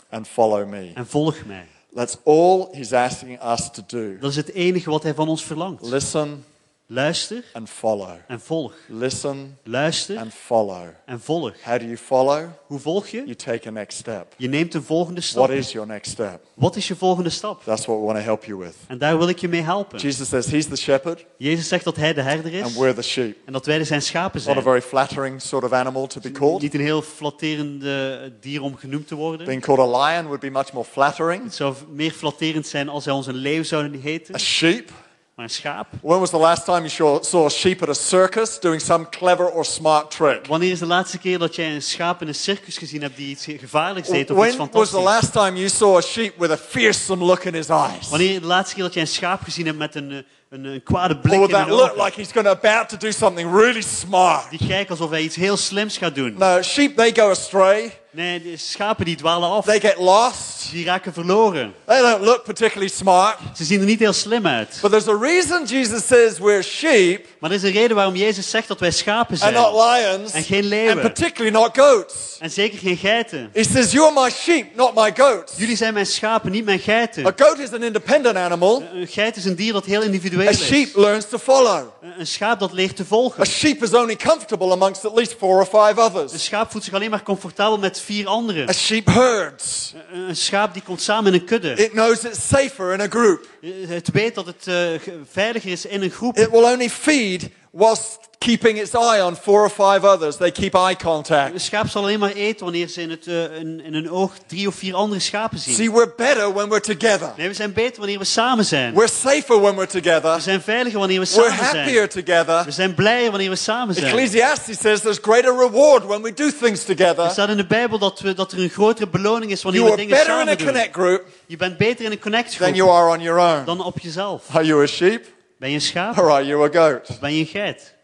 [0.09, 0.91] and follow me.
[0.93, 1.67] en volg mij.
[1.95, 4.17] That's all he's asking us to do.
[4.19, 5.83] Dat is het enige wat hij van ons verlangt.
[5.83, 6.45] Listen
[6.91, 8.17] Luister and follow.
[8.28, 8.73] en volg.
[8.88, 10.88] Listen Luister and follow.
[11.06, 11.54] en volg.
[11.63, 12.47] How do you follow?
[12.67, 13.17] Hoe volg je?
[13.17, 14.25] You take a next step.
[14.38, 15.47] Je neemt een volgende stap.
[15.47, 16.39] What is your next step?
[16.54, 17.63] Wat is je volgende stap?
[17.63, 18.75] That's what we want to help you with.
[18.88, 19.99] En daar wil ik je mee helpen.
[19.99, 23.02] Jesus says he's the shepherd Jezus zegt dat hij de herder and is we're the
[23.02, 23.36] sheep.
[23.45, 24.63] en dat wij de zijn schapen Not a zijn.
[24.63, 26.62] very flattering sort of animal to be called.
[26.62, 29.45] Niet een heel flatterende dier om genoemd te worden.
[29.45, 31.43] Being called a lion would be much more flattering.
[31.43, 34.91] Het zou meer flatterend zijn als hij ons een leeuw zouden heten, A sheep.
[35.39, 35.88] Maar een schaap.
[36.02, 39.10] When was the last time you saw, saw a sheep at a circus doing some
[39.10, 40.45] clever or smart trick?
[40.47, 43.30] Wanneer is de laatste keer dat jij een schaap in een circus gezien hebt die
[43.30, 45.04] iets gevaarlijks deed of iets When was the fantastisch?
[45.04, 48.10] last time you saw a sheep with a fearsome look in his eyes?
[48.10, 50.17] Wanneer de laatste keer dat jij een schaap gezien hebt met een, eh,
[50.49, 53.12] een, een kwade blik would in that look like he's going to about to do
[53.12, 54.49] something really smart?
[54.49, 56.36] Die kijkt alsof hij iets heel slims gaat doen.
[56.38, 57.91] No, sheep, they go astray.
[58.12, 59.65] Nee, de schapen die dwalen af.
[59.65, 60.72] They get lost.
[60.72, 61.74] Die raken verloren.
[61.86, 63.38] They don't look particularly smart.
[63.56, 64.78] Ze zien er niet heel slim uit.
[64.82, 68.50] But there's a reason Jesus says we're sheep Maar er is een reden waarom Jezus
[68.50, 69.54] zegt dat wij schapen and zijn.
[69.54, 71.00] not lions, En geen and leeuwen.
[71.02, 72.13] particularly not goats.
[72.39, 73.50] En zeker geen geiten.
[73.54, 75.54] He says, You're my sheep, not my goats.
[75.56, 77.26] Jullie zijn mijn schapen, niet mijn geiten.
[77.26, 78.84] A goat is an independent animal.
[78.93, 80.65] Een geit is een dier dat heel individueel A is.
[80.65, 81.88] sheep learns to follow.
[82.17, 83.45] Een schaap dat leert te A volgen.
[83.45, 86.43] sheep is only comfortable amongst at least four or five Een others.
[86.43, 88.69] schaap voelt zich alleen maar comfortabel met vier anderen.
[88.69, 89.93] A sheep herds.
[90.13, 91.73] Een schaap die komt samen in een kudde.
[91.73, 93.47] It knows it's safer in a group.
[93.88, 96.38] Het weet dat het eh, ge- veiliger is in een groep.
[96.38, 100.38] It will only feed whilst keeping its eye on four or five others.
[100.38, 101.62] They keep eye Een contact.
[101.62, 104.67] schaap zal alleen maar eten wanneer ze in, het, eh, in, in hun oog drie
[104.67, 105.75] of vier andere schapen zien.
[105.75, 107.34] See, we're better when we're together.
[107.38, 108.93] Nee, we zijn beter wanneer we samen zijn.
[108.93, 110.41] We're safer when we're We together.
[110.41, 112.65] zijn veiliger wanneer we We're samen happier together.
[112.65, 114.06] We zijn blijer wanneer we samen zijn.
[114.08, 117.30] Ecclesiastes says there's greater reward when we do things Er together.
[117.30, 120.02] staat in de Bijbel dat, we, dat er een grotere beloning is wanneer You we
[120.02, 122.75] are dingen better in a connect group Je bent beter in een connect group than
[122.86, 123.65] you are on your own.
[123.65, 124.43] dan op jezelf.
[124.56, 125.25] Are you a sheep
[125.58, 127.10] Ben je een schaap or are you a goat?
[127.10, 127.97] of ben je een geit?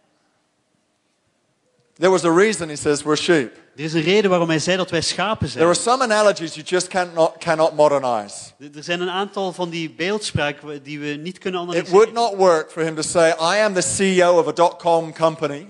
[1.97, 3.51] There was a reason he says we're sheep.
[3.75, 5.97] Er is een reden waarom hij zei dat wij schapen There are zijn.
[5.99, 8.35] some analogies you just cannot, cannot modernize.
[8.75, 11.97] Er zijn een aantal van die beeldspraken die we niet kunnen It analyseren.
[11.97, 15.67] would not work for him to say, I am the CEO of a dot-com company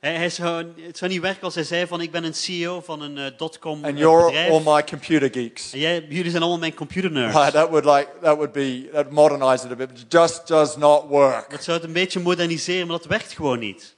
[0.00, 2.80] Hij, hij zou, het zou niet werken als hij zei van ik ben een CEO
[2.84, 4.50] van een eh, dotcom and eh, you're bedrijf.
[4.50, 5.72] all my computer geeks.
[5.72, 7.34] En jij, jullie zijn allemaal mijn computernerds.
[7.36, 9.88] Right, that would like that would be that modernize it a bit.
[9.88, 11.50] But it just does not work.
[11.50, 13.96] Dat zou het een beetje moderniseren, maar dat werkt gewoon niet.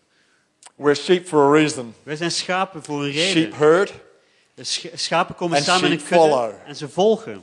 [0.83, 1.95] We're sheep for a reason.
[2.03, 3.43] Wij zijn schapen voor een reden.
[3.43, 3.93] Sheep herd.
[4.55, 6.51] De sch- schapen komen And samen in een kudde follow.
[6.67, 7.43] en ze volgen.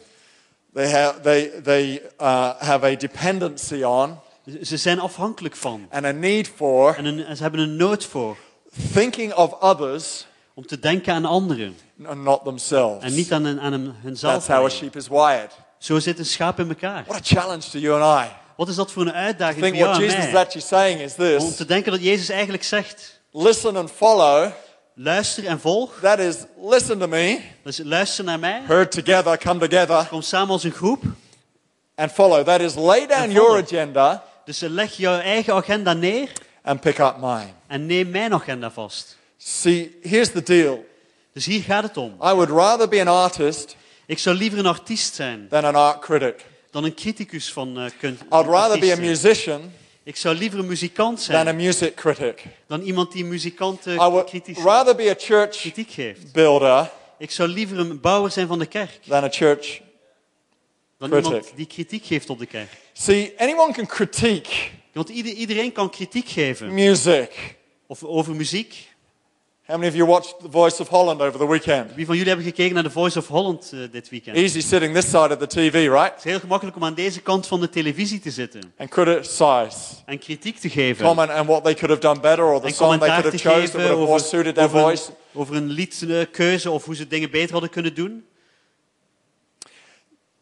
[0.73, 4.19] They have they they uh, have a dependency on
[4.63, 5.87] Ze- zijn afhankelijk van.
[5.89, 8.37] and a need for En, een- en ze hebben een nood voor
[8.93, 11.77] thinking of others om te denken aan anderen.
[12.05, 13.03] and not themselves.
[13.03, 14.33] En niet aan, aan hun- hunzelf.
[14.33, 15.51] That's how a sheep is wired.
[15.77, 17.03] Zo zit een schaap in elkaar.
[17.07, 18.31] What a challenge to you and I.
[18.57, 20.31] Wat is dat voor een uitdaging voor jou en
[21.17, 21.37] mij?
[21.39, 24.51] Om te denken dat Jezus eigenlijk zegt, listen and follow.
[24.93, 25.99] luister en volg.
[26.01, 28.61] That is, listen to me, Dus luister naar mij.
[28.67, 31.03] heard together, come together, Kom samen als een groep.
[31.95, 32.43] and follow.
[32.45, 36.31] That is, lay down your agenda Dus leg jouw eigen agenda neer
[36.63, 37.49] and pick up mine.
[37.67, 39.17] en neem mijn agenda vast.
[39.37, 40.85] See, here's the deal
[41.33, 42.11] Dus hier gaat het om.
[42.11, 45.99] I would rather be an artist Ik zou liever een artiest zijn than an art
[45.99, 46.45] critic.
[46.71, 48.21] dan een criticus van eh kunst.
[48.21, 49.71] I'd rather be a musician
[50.07, 52.43] Ik zou liever een muzikant than a zijn music critic.
[52.67, 56.31] dan iemand die muzikanten I would kritisch rather be a church kritiek geeft.
[56.31, 59.81] builder Ik zou liever een bouwer zijn van de kerk than a church.
[60.97, 61.25] dan Critic.
[61.31, 62.69] iemand die kritiek geeft op de kerk.
[62.93, 67.55] See, anyone can critique Want ieder- iedereen kan kritiek geven music.
[67.87, 68.86] of over muziek.
[69.67, 71.95] How many of you watched The Voice of Holland over the weekend?
[71.95, 74.35] Wie van jullie hebben gekeken naar The Voice of Holland eh, dit weekend?
[74.35, 76.13] Het Easy sitting this side of the TV, right?
[76.17, 79.77] is heel gemakkelijk om aan deze kant van de televisie te zitten And criticize.
[80.05, 81.05] en kritiek te geven.
[81.05, 83.37] Comment on what they could have done better or the En song they could have
[83.37, 85.09] chosen that would have more suited their over, voice.
[85.09, 88.25] een, over een liedkeuze of hoe ze dingen beter hadden kunnen doen.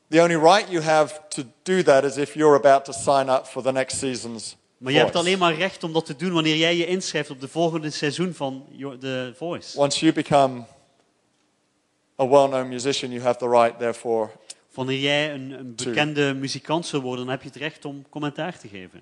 [0.10, 3.46] The only right you have to do that is if you're about to sign up
[3.46, 6.56] for the next season's Maar je hebt alleen maar recht om dat te doen wanneer
[6.56, 8.66] jij je inschrijft op de volgende seizoen van
[9.00, 9.80] The Voice.
[9.80, 10.64] Once you become
[12.20, 14.30] a well-known musician, you have the right, therefore,
[14.74, 18.60] Wanneer jij een, een bekende muzikant zou worden, dan heb je het recht om commentaar
[18.60, 19.02] te geven.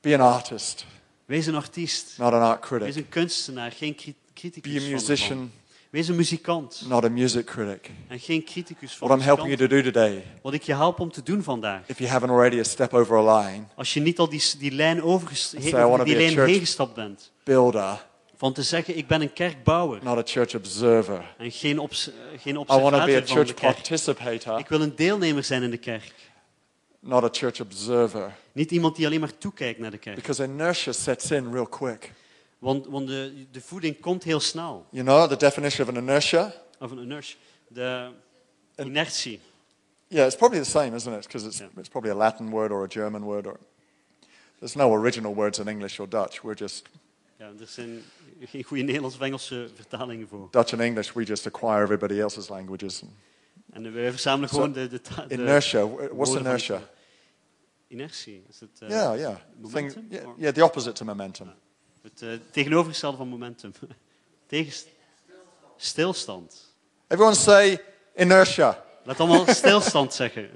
[0.00, 0.86] be an artist,
[1.24, 2.18] Wees een artiest.
[2.18, 2.96] not an art Wees critic.
[2.96, 5.52] een kunstenaar, geen cri- Be criticus a musician.
[5.94, 7.90] Wees een muzikant not a music critic.
[8.08, 11.00] en geen criticus van What I'm helping you to do today, Wat ik je help
[11.00, 11.80] om te doen vandaag.
[11.88, 14.70] if you haven't already a step over a line, Als je niet al die, die
[14.72, 17.30] lijn, overgest- Say, he- I wanna over die lijn heen gestapt bent.
[17.44, 18.04] builder,
[18.36, 21.34] Van te zeggen, ik ben een kerkbouwer not a church observer.
[21.38, 23.74] en geen, obs geen I want to be a observator van de church kerk.
[23.74, 26.12] participator, Ik wil een deelnemer zijn in de kerk.
[27.00, 28.34] not a church observer.
[28.52, 30.16] Niet iemand die alleen maar toekijkt naar de kerk.
[30.16, 32.12] Because inertia sets in real quick.
[32.64, 34.86] Want, want de, de voeding komt heel snel.
[34.90, 36.54] You know the definition of an inertia?
[36.78, 37.36] Of an inertie.
[37.68, 38.10] De
[38.76, 39.40] inertie.
[40.08, 41.22] Yeah, it's probably the same, isn't it?
[41.26, 41.68] Because it's, Yeah.
[41.76, 43.46] it's probably a Latin word or a German word.
[43.46, 43.58] Or
[44.58, 46.42] there's no original words in English or Dutch.
[46.42, 46.88] We're just
[47.38, 48.02] Ja, er zijn
[48.44, 50.48] geen goede Nederlandse of Engelse vertalingen voor.
[50.50, 51.12] Dutch and English.
[51.12, 53.02] We just acquire everybody else's languages.
[53.72, 55.88] En wij verzamelen gewoon de, de, de Inertia.
[55.88, 56.82] What's inertia?
[57.88, 58.44] Inertie.
[58.48, 59.36] Is het, eh, Yeah, yeah.
[59.60, 60.08] momentum?
[60.08, 61.52] Thing, yeah, yeah, the opposite to momentum.
[62.04, 63.72] Het eh, tegenovergestelde van momentum.
[64.46, 64.72] Tegen
[65.76, 66.74] stilstand.
[67.08, 67.78] Everyone say
[68.16, 68.84] inertia.
[69.04, 70.50] Laat allemaal stilstand zeggen.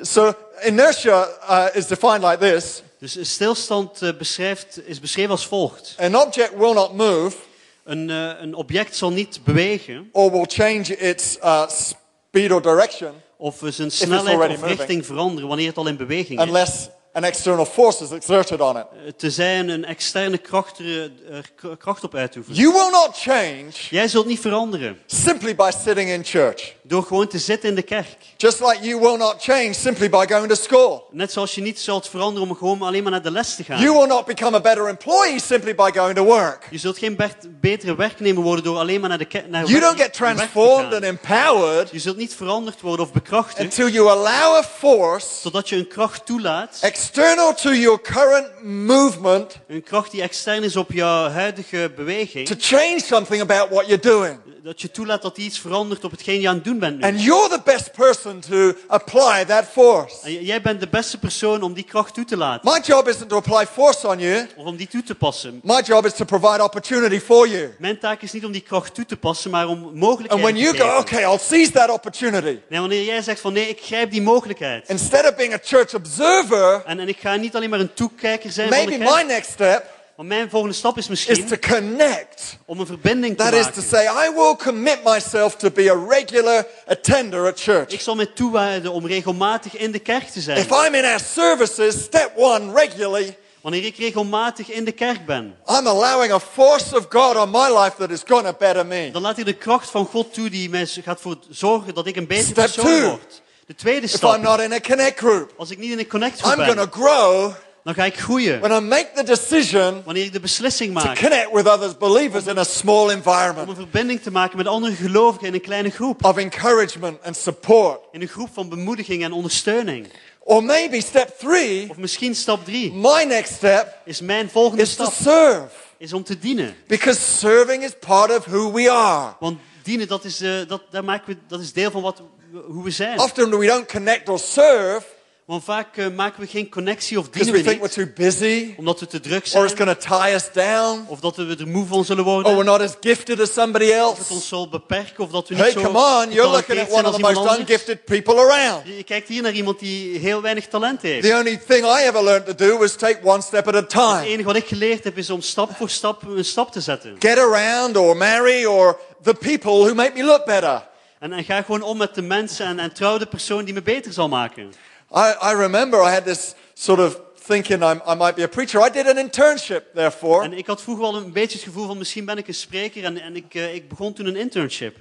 [0.00, 0.34] So
[0.64, 5.94] inertia uh, is defined like this: Dus een stilstand eh, beschrijft, is beschreven als volgt.
[5.98, 7.36] an object will not move
[7.84, 13.12] Een, eh, een object zal niet bewegen or will change its uh, speed or direction
[13.36, 14.78] of zijn snelheid of moving.
[14.78, 16.88] richting veranderen wanneer het al in beweging is.
[17.12, 18.84] An external force is exerted on it.
[19.06, 22.56] Eh, Tenzij een- externe kracht er, er kracht op uitoefent.
[22.56, 26.74] You will not change Jij zult niet veranderen simply by sitting in church.
[26.82, 28.16] door gewoon te zitten in de kerk.
[28.36, 31.08] Just like you will not change simply by going to school.
[31.10, 33.80] Net zoals je niet zult veranderen om gewoon alleen maar naar de les te gaan.
[33.80, 36.66] You will not become a better employee simply by going to work.
[36.70, 37.18] Je zult geen
[37.60, 41.02] betere werknemer worden door alleen maar naar de naar You werk- don't get transformed and
[41.02, 45.76] empowered Je zult niet veranderd worden of bekrachtigd until you allow a force totdat je
[45.76, 46.78] een kracht toelaat.
[47.00, 52.48] External to your current movement Een kracht die extern is op jouw huidige to beweging.
[52.58, 54.38] change something about what you're doing.
[54.62, 57.02] Dat je toelaat dat iets verandert op hetgeen je aan het doen bent nu.
[57.02, 60.16] And you're the best person to apply that force.
[60.22, 62.72] En jij bent de beste persoon om die kracht toe te laten.
[62.72, 64.46] My job isn't to apply force on you.
[64.56, 65.60] Of om die toe te passen.
[65.62, 67.74] My job is to provide opportunity for you.
[67.78, 70.54] Mijn taak is niet om die kracht toe te passen, maar om mogelijkheden And when
[70.54, 70.90] te you geven.
[70.90, 72.58] go, okay, I'll seize that opportunity.
[72.68, 74.88] Nee, wanneer jij zegt van nee, ik grijp die mogelijkheid.
[74.88, 78.50] Instead of being a church observer, En, en ik ga niet alleen maar een toekijker
[78.52, 82.58] zijn maybe my next step Maar mijn volgende stap is is misschien to connect.
[82.66, 83.82] om een verbinding te That is to maken.
[83.82, 88.00] say, I will commit myself to be a regular attender at Ik church.
[88.00, 90.58] zal mij toewijden om regelmatig in de kerk te zijn.
[90.58, 95.56] If I'm in our services, step one, regularly, Wanneer ik regelmatig in de kerk ben,
[95.66, 99.10] I'm allowing a force of God on my life that is going to better me.
[99.10, 102.16] dan laat ik de kracht van God toe die mij gaat voor zorgen dat ik
[102.16, 103.42] een betere Step persoon word.
[103.66, 106.08] De tweede If I'm stap, not in a connect group, als ik niet in een
[106.08, 107.52] connect groep I'm going to ben, grow
[107.84, 108.60] dan ga ik groeien.
[108.60, 112.46] when I make the decision Wanneer ik de beslissing to maak connect with others believers
[112.46, 115.90] in a small om environment een verbinding te maken met andere gelovigen in een kleine
[115.90, 116.24] groep.
[116.24, 118.00] of encouragement and support.
[118.12, 120.06] In een groep van bemoediging en ondersteuning.
[120.38, 124.94] Or maybe step three, Of misschien stap drie my next step is mijn volgende is
[124.96, 125.14] to stap.
[125.34, 125.68] serve.
[125.98, 126.74] Is om te dienen.
[126.86, 129.34] Because serving is part of who we are.
[129.40, 132.58] Want dienen, dat is, eh, dat, daar maken we, dat is deel van wat, we-
[132.66, 133.18] hoe we zijn.
[133.18, 135.02] Often we don't connect or serve
[135.50, 138.24] Want vaak eh, maken we geen connectie of dienen we we think we're niet, too
[138.24, 141.36] busy omdat we te druk or it's zijn, going to tie us down of dat
[141.36, 144.30] we er moe van zullen or worden, we're not as gifted as somebody of het
[144.30, 144.46] ons else.
[144.46, 147.08] zal beperken, of dat we niet Hey, zo come on, you're looking at zijn one
[147.08, 148.86] of the most ungifted people around.
[148.96, 151.22] Je kijkt hier naar iemand die heel weinig talent heeft.
[151.22, 153.90] The only thing I ever learned to do was take one step at a Het
[153.90, 154.26] time.
[154.26, 157.16] enige wat ik geleerd heb is om stap voor stap een stap te zetten.
[157.18, 160.88] Get around or marry or the people who make me look better.
[161.18, 163.82] En, en ga gewoon om met de mensen en, en trouw de persoon die me
[163.82, 164.72] beter zal maken.
[165.14, 168.80] I, I remember I had this sort of thinking I'm, I might be a preacher.
[168.86, 170.44] I did an internship, therefore.
[170.44, 173.04] En ik had vroeger wel een beetje het gevoel van misschien ben ik een spreker
[173.04, 174.96] en, en ik, eh, ik begon toen een internship.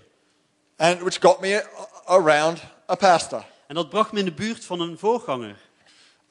[0.78, 1.68] and which got me a-
[2.06, 3.44] around a pastor.
[3.68, 5.56] En dat bracht me in de buurt van een voorganger.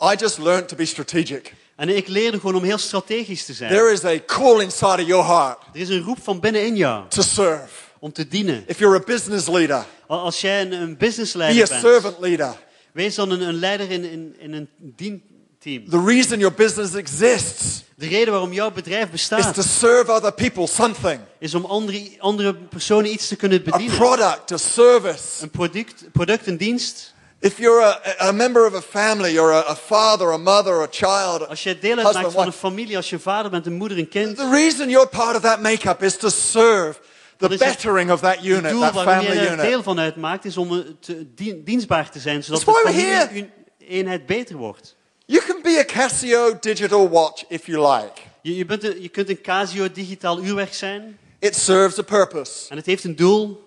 [0.02, 1.54] I just learned to be strategic.
[1.76, 3.70] En ik leerde gewoon om heel strategisch te zijn.
[3.70, 7.04] There is a call inside of your heart Er is een roep van binnenin jou
[7.08, 7.68] to serve.
[7.98, 8.64] om te dienen.
[8.66, 12.18] If you're a business leader, Al- Als jij een, een be businessleider a bent, servant
[12.18, 12.54] leader.
[12.92, 15.90] Wees dan een, een leider in, in, in een dienteam.
[15.90, 20.32] The reason your business exists De reden waarom jouw bedrijf is bestaat, to serve other
[20.32, 21.20] people something.
[21.38, 23.96] is om andere, andere personen iets te kunnen A bedienen.
[23.96, 25.42] product, a service.
[25.42, 27.14] Een product, product, een dienst.
[27.40, 30.86] If you're a, a member of a family, you're a, a father, a mother, a
[30.90, 32.58] child, Als jij deel husband, uitmaakt van een wife.
[32.66, 34.36] familie, als je vader bent, een moeder, een kind.
[34.36, 36.98] The reason you're part of that makeup is to serve
[37.38, 39.82] the Dat is het- bettering of that unit, doel that waarom family jij er deel
[39.82, 43.26] van uitmaakt, is om eh, te, dienstbaar te zijn, zodat de why we're here.
[43.26, 44.96] familie-eenheid beter wordt.
[45.26, 48.20] You can be a Casio digital watch if you like.
[48.42, 52.70] Je, je, bent een- je kunt een Casio digitaal uurwerk zijn It serves a purpose.
[52.70, 53.66] en het heeft een doel.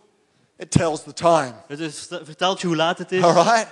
[0.58, 1.54] It tells the time.
[1.68, 3.24] Het is- vertelt je hoe laat het is.
[3.24, 3.68] All right?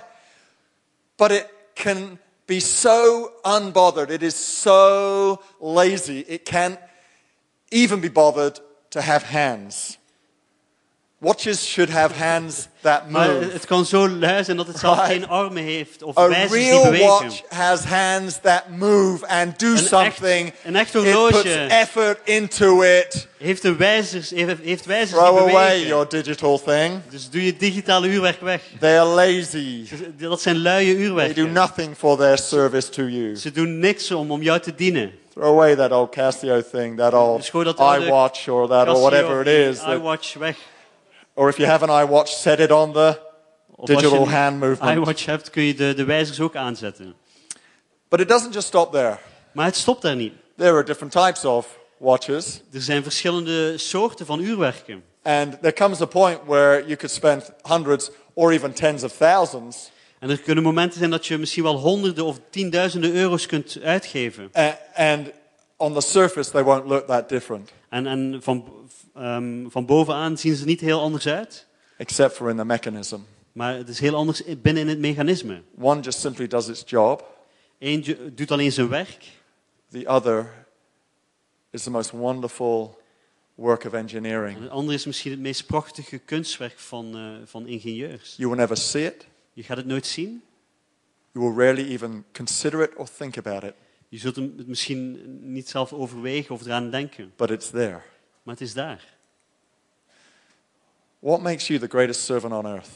[1.16, 4.10] But it can be so unbothered.
[4.10, 6.24] It is so lazy.
[6.26, 6.78] It can't
[7.68, 8.60] even be bothered
[8.90, 9.98] to have hands.
[11.18, 13.52] Watches should have hands that Maar move.
[13.52, 15.12] het kan zo lui zijn dat het zelf Right.
[15.12, 17.06] geen armen heeft of A wijzers die real bewegen.
[17.08, 20.52] watch has hands that move and do something.
[20.64, 21.66] een echt It puts horloge.
[21.68, 23.28] effort into it.
[23.38, 25.86] Heeft, een wijzers, heeft, heeft wijzers Throw die away bewegen.
[25.88, 27.00] your digital thing.
[27.10, 28.60] Dus doe je digitale uurwerk weg.
[28.80, 29.84] They're lazy.
[29.88, 31.52] Dus Dat zijn luie They do uurwerken.
[31.52, 33.36] nothing for their service to you.
[33.36, 35.12] Ze doen niks om, om jou te dienen.
[35.40, 39.80] Throw away that old Casio thing, that old iWatch or that or whatever it is.
[39.80, 40.56] iWatch weg.
[41.34, 43.18] or if you have an iWatch, set it on the
[43.86, 44.98] digital hand movement.
[44.98, 47.14] iWatch hebt, kun je de, de wijzers ook aanzetten.
[48.08, 49.18] But it doesn't just stop there.
[49.52, 50.32] Maar het stopt daar niet.
[50.56, 52.60] There are different types of watches.
[52.72, 55.02] Er zijn verschillende soorten van uurwerken.
[55.22, 59.90] And there comes a point where you could spend hundreds or even tens of thousands.
[60.20, 64.50] En er kunnen momenten zijn dat je misschien wel honderden of tienduizenden euro's kunt uitgeven.
[64.94, 65.30] And
[65.76, 68.64] on the surface, they won't look that different, En, en van,
[69.14, 71.66] ehm, van bovenaan zien ze niet heel anders uit.
[71.96, 73.18] except for in the mechanism.
[73.52, 75.62] Maar het is heel anders binnen in het mechanisme.
[75.78, 77.38] One just simply does its job,
[77.78, 79.24] Eén doet alleen zijn werk.
[79.90, 80.50] the other
[81.70, 82.98] is the most wonderful
[83.54, 84.60] work of En engineering.
[84.60, 88.34] het andere is misschien het meest prachtige kunstwerk van, eh, van ingenieurs.
[88.36, 89.26] You will never see it,
[89.60, 90.42] Je gaat het nooit zien.
[91.32, 93.74] you will rarely even consider it or think about it,
[94.08, 95.20] Je zult het misschien
[95.52, 97.32] niet zelf overwegen of eraan denken.
[97.36, 98.00] but it's there.
[98.42, 99.04] Maar het is daar.
[101.18, 102.88] What makes you the greatest servant on earth?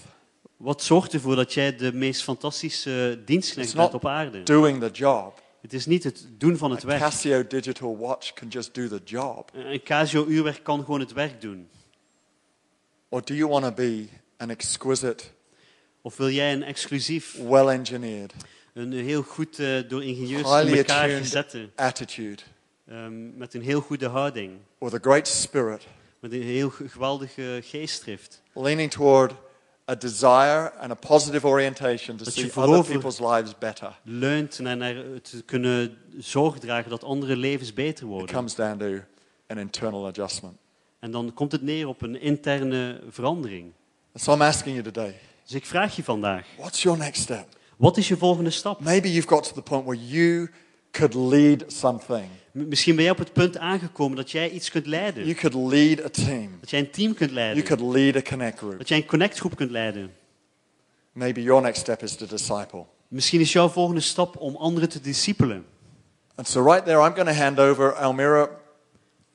[0.57, 4.43] Wat zorgt ervoor dat jij de meest fantastische dienstknecht bent op aarde?
[4.43, 5.43] doing the job.
[5.61, 7.01] Het is niet het doen van A het werk.
[7.01, 9.51] Casio digital watch can just do the job.
[9.55, 11.69] Een Casio-uurwerk kan gewoon het werk doen.
[13.09, 15.25] Or do you want to be an exquisite,
[16.07, 18.33] Of wil jij een exclusief, well engineered,
[18.75, 22.43] een heel goed eh, door ingenieurs in elkaar gezette, attitude
[22.89, 25.87] ehm, met een heel goede houding, with a great spirit,
[26.21, 29.33] met een heel ge- geweldige geestdrift, leaning toward
[29.91, 33.99] a desire and a positive orientation to Dat see other people's lives better?
[34.03, 38.35] leunt naar, naar te kunnen zorg dragen dat andere levens beter It worden.
[38.37, 38.99] comes down to
[39.47, 40.57] an internal adjustment.
[40.99, 43.73] En dan komt het neer op een interne verandering.
[44.13, 45.15] And so I'm asking you today,
[45.45, 47.47] Dus ik vraag je vandaag, what's your next step?
[47.77, 48.81] wat is je volgende stap?
[48.81, 50.51] Maybe you've got to the point where you
[50.91, 52.29] could lead something.
[52.53, 55.27] Misschien ben jij op het punt aangekomen dat jij iets kunt leiden.
[55.27, 56.57] You could lead a team.
[56.61, 57.65] Dat jij een team kunt You leiden.
[57.65, 58.79] could lead a connect group.
[58.79, 60.15] Dat jij een connectgroep kunt leiden.
[61.13, 62.85] Maybe your next step is to disciple.
[63.09, 65.65] Misschien is jouw volgende stap om anderen te discipelen.
[66.35, 68.49] And so, right there, I'm going to hand over Almira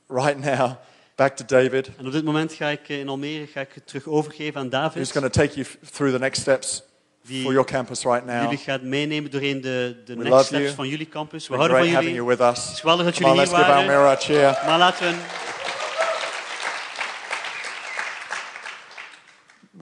[0.07, 0.77] right now
[1.19, 3.87] back to David, En op dit moment ga ik eh, in Almere ga ik het
[3.87, 4.93] terug overgeven aan David.
[4.93, 6.83] who's going to take you through the next steps
[7.27, 8.41] Die for your campus right now.
[8.41, 10.75] jullie gaat meenemen doorheen de, de We next steps you.
[10.75, 11.47] van jullie campus.
[11.47, 12.23] We houden van having jullie.
[12.25, 12.79] you with Het is us.
[12.79, 14.11] geweldig dat Come on, jullie let's hier give waren.
[14.11, 14.59] A cheer.
[14.65, 15.15] Maar laten we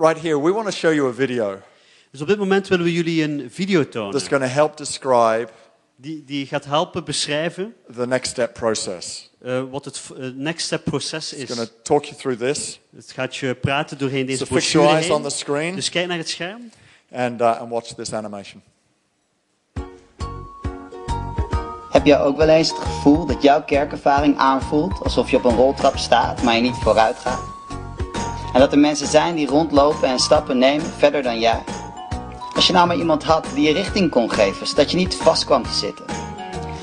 [0.07, 1.51] Right here, we want to show you a video.
[1.51, 1.61] Dus
[2.11, 4.11] Dus op dit moment willen we jullie een video tonen.
[4.11, 5.47] that's going to help describe
[5.99, 9.31] Die, die gaat helpen beschrijven the next step process.
[9.41, 11.55] eh, wat het eh, next step proces It's is.
[11.55, 12.79] going to talk you through this.
[12.95, 15.89] Het gaat je praten doorheen deze So fix your brochure eyes on the screen Dus
[15.89, 16.69] kijk naar het scherm.
[17.11, 18.61] and, uh, and watch this animation.
[21.91, 25.55] Heb jij ook wel eens het gevoel dat jouw kerkervaring aanvoelt alsof je op een
[25.55, 27.43] roltrap staat, maar je niet vooruit gaat?
[28.53, 31.63] En dat er mensen zijn die rondlopen en stappen nemen verder dan jij?
[32.57, 35.45] Als je nou maar iemand had die je richting kon geven, zodat je niet vast
[35.45, 36.05] kwam te zitten.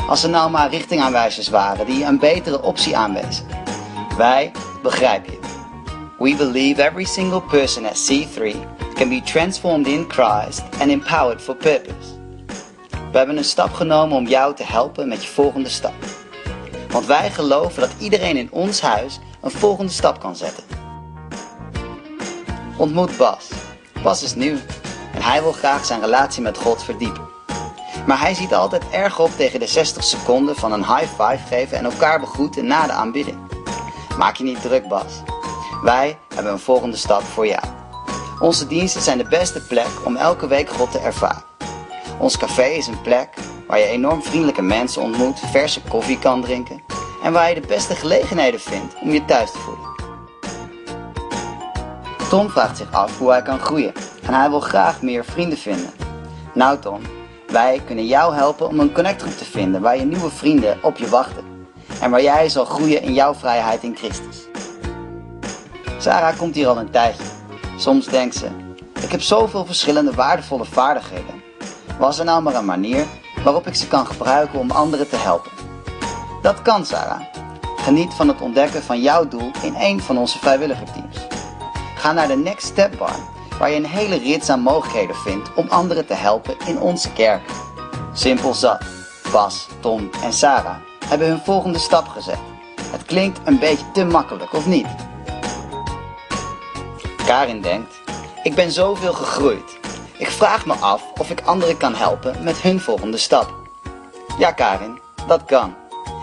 [0.08, 3.46] Als er nou maar richtingaanwijzers waren die een betere optie aanwezen.
[4.16, 4.52] Wij
[4.82, 5.38] begrijpen je.
[6.18, 8.56] We believe every single person at C3
[8.94, 12.18] can be transformed in Christ and empowered for purpose.
[13.10, 15.94] We hebben een stap genomen om jou te helpen met je volgende stap.
[16.88, 20.64] Want wij geloven dat iedereen in ons huis een volgende stap kan zetten.
[22.76, 23.48] Ontmoet Bas.
[24.02, 24.56] Bas is nieuw
[25.22, 27.28] hij wil graag zijn relatie met God verdiepen.
[28.06, 31.78] Maar hij ziet altijd erg op tegen de 60 seconden van een high five geven
[31.78, 33.38] en elkaar begroeten na de aanbidding.
[34.18, 35.22] Maak je niet druk, Bas.
[35.82, 37.62] Wij hebben een volgende stap voor jou.
[38.40, 41.44] Onze diensten zijn de beste plek om elke week God te ervaren.
[42.18, 43.28] Ons café is een plek
[43.66, 46.82] waar je enorm vriendelijke mensen ontmoet, verse koffie kan drinken
[47.22, 49.92] en waar je de beste gelegenheden vindt om je thuis te voelen.
[52.28, 53.92] Tom vraagt zich af hoe hij kan groeien
[54.26, 55.90] en hij wil graag meer vrienden vinden.
[56.54, 57.00] Nou Tom,
[57.46, 61.08] wij kunnen jou helpen om een connectgroep te vinden waar je nieuwe vrienden op je
[61.08, 61.44] wachten
[62.00, 64.46] en waar jij zal groeien in jouw vrijheid in Christus.
[65.98, 67.24] Sarah komt hier al een tijdje.
[67.76, 68.46] Soms denkt ze,
[69.02, 71.42] ik heb zoveel verschillende waardevolle vaardigheden.
[71.98, 73.06] Was er nou maar een manier
[73.44, 75.50] waarop ik ze kan gebruiken om anderen te helpen?
[76.42, 77.20] Dat kan, Sarah.
[77.76, 81.16] Geniet van het ontdekken van jouw doel in een van onze vrijwilligerteams.
[81.96, 83.16] Ga naar de Next Step Bar,
[83.58, 87.42] waar je een hele rits aan mogelijkheden vindt om anderen te helpen in onze kerk.
[88.12, 88.82] Simpel zat.
[89.32, 90.76] Bas, Tom en Sarah
[91.06, 92.38] hebben hun volgende stap gezet.
[92.90, 94.86] Het klinkt een beetje te makkelijk, of niet?
[97.26, 97.94] Karin denkt,
[98.42, 99.78] ik ben zoveel gegroeid.
[100.18, 103.54] Ik vraag me af of ik anderen kan helpen met hun volgende stap.
[104.38, 105.74] Ja, Karin, dat kan.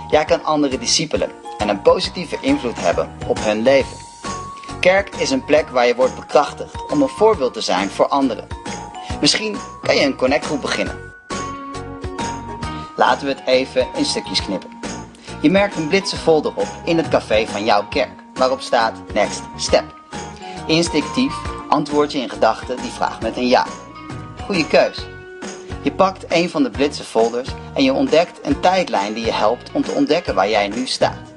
[0.10, 3.98] Jij kan anderen discipelen en een positieve invloed hebben op hun leven.
[4.82, 8.48] Kerk is een plek waar je wordt bekrachtigd om een voorbeeld te zijn voor anderen.
[9.20, 11.14] Misschien kan je een connectgroep beginnen.
[12.96, 14.70] Laten we het even in stukjes knippen.
[15.42, 19.42] Je merkt een blitse folder op in het café van jouw kerk, waarop staat Next
[19.58, 19.84] Step.
[20.68, 21.34] Instinctief
[21.70, 23.66] antwoord je in gedachten die vraag met een ja.
[24.46, 25.06] Goeie keus.
[25.82, 29.72] Je pakt een van de blitse folders en je ontdekt een tijdlijn die je helpt
[29.74, 31.34] om te ontdekken waar jij nu staat.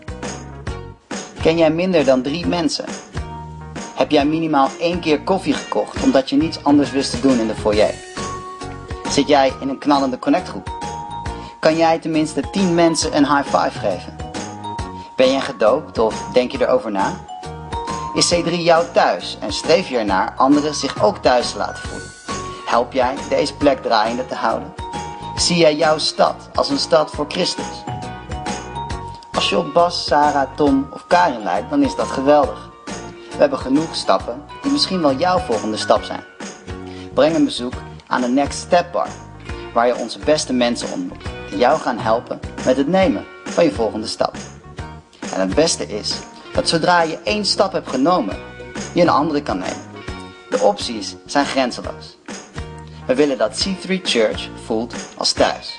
[1.42, 3.03] Ken jij minder dan drie mensen?
[3.94, 7.46] Heb jij minimaal één keer koffie gekocht omdat je niets anders wist te doen in
[7.46, 7.94] de foyer?
[9.08, 10.72] Zit jij in een knallende connectgroep?
[11.60, 14.16] Kan jij tenminste 10 mensen een high five geven?
[15.16, 17.24] Ben je gedoopt of denk je erover na?
[18.14, 22.10] Is C3 jouw thuis en streef je ernaar anderen zich ook thuis te laten voelen?
[22.66, 24.74] Help jij deze plek draaiende te houden?
[25.36, 27.82] Zie jij jouw stad als een stad voor Christus?
[29.34, 32.73] Als je op Bas, Sarah, Tom of Karin lijkt, dan is dat geweldig.
[33.34, 36.24] We hebben genoeg stappen die misschien wel jouw volgende stap zijn.
[37.14, 37.72] Breng een bezoek
[38.06, 39.08] aan de Next Step Bar,
[39.72, 43.72] waar je onze beste mensen ontmoet, die jou gaan helpen met het nemen van je
[43.72, 44.36] volgende stap.
[45.32, 46.18] En het beste is
[46.52, 48.36] dat zodra je één stap hebt genomen,
[48.92, 49.82] je een andere kan nemen.
[50.50, 52.18] De opties zijn grenzeloos.
[53.06, 55.78] We willen dat C3 Church voelt als thuis.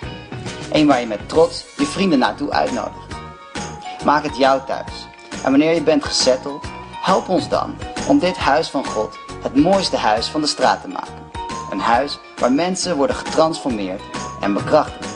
[0.71, 3.15] Eén waar je met trots je vrienden naartoe uitnodigt.
[4.05, 5.07] Maak het jouw thuis.
[5.43, 6.65] En wanneer je bent gesetteld,
[7.05, 7.75] help ons dan
[8.07, 11.23] om dit huis van God het mooiste huis van de straat te maken.
[11.71, 14.01] Een huis waar mensen worden getransformeerd
[14.41, 15.15] en bekrachtigd.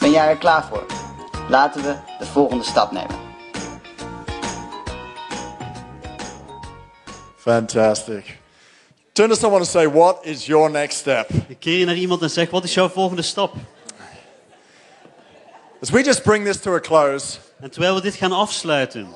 [0.00, 0.86] Ben jij er klaar voor?
[1.48, 3.16] Laten we de volgende stap nemen.
[7.36, 8.38] Fantastic.
[9.12, 11.28] Turn to someone and say, What is your next step?
[11.58, 13.54] Keer je naar iemand en zeg, wat is jouw volgende stap?
[15.82, 19.08] As we just bring this to a close, En terwijl we dit gaan afsluiten,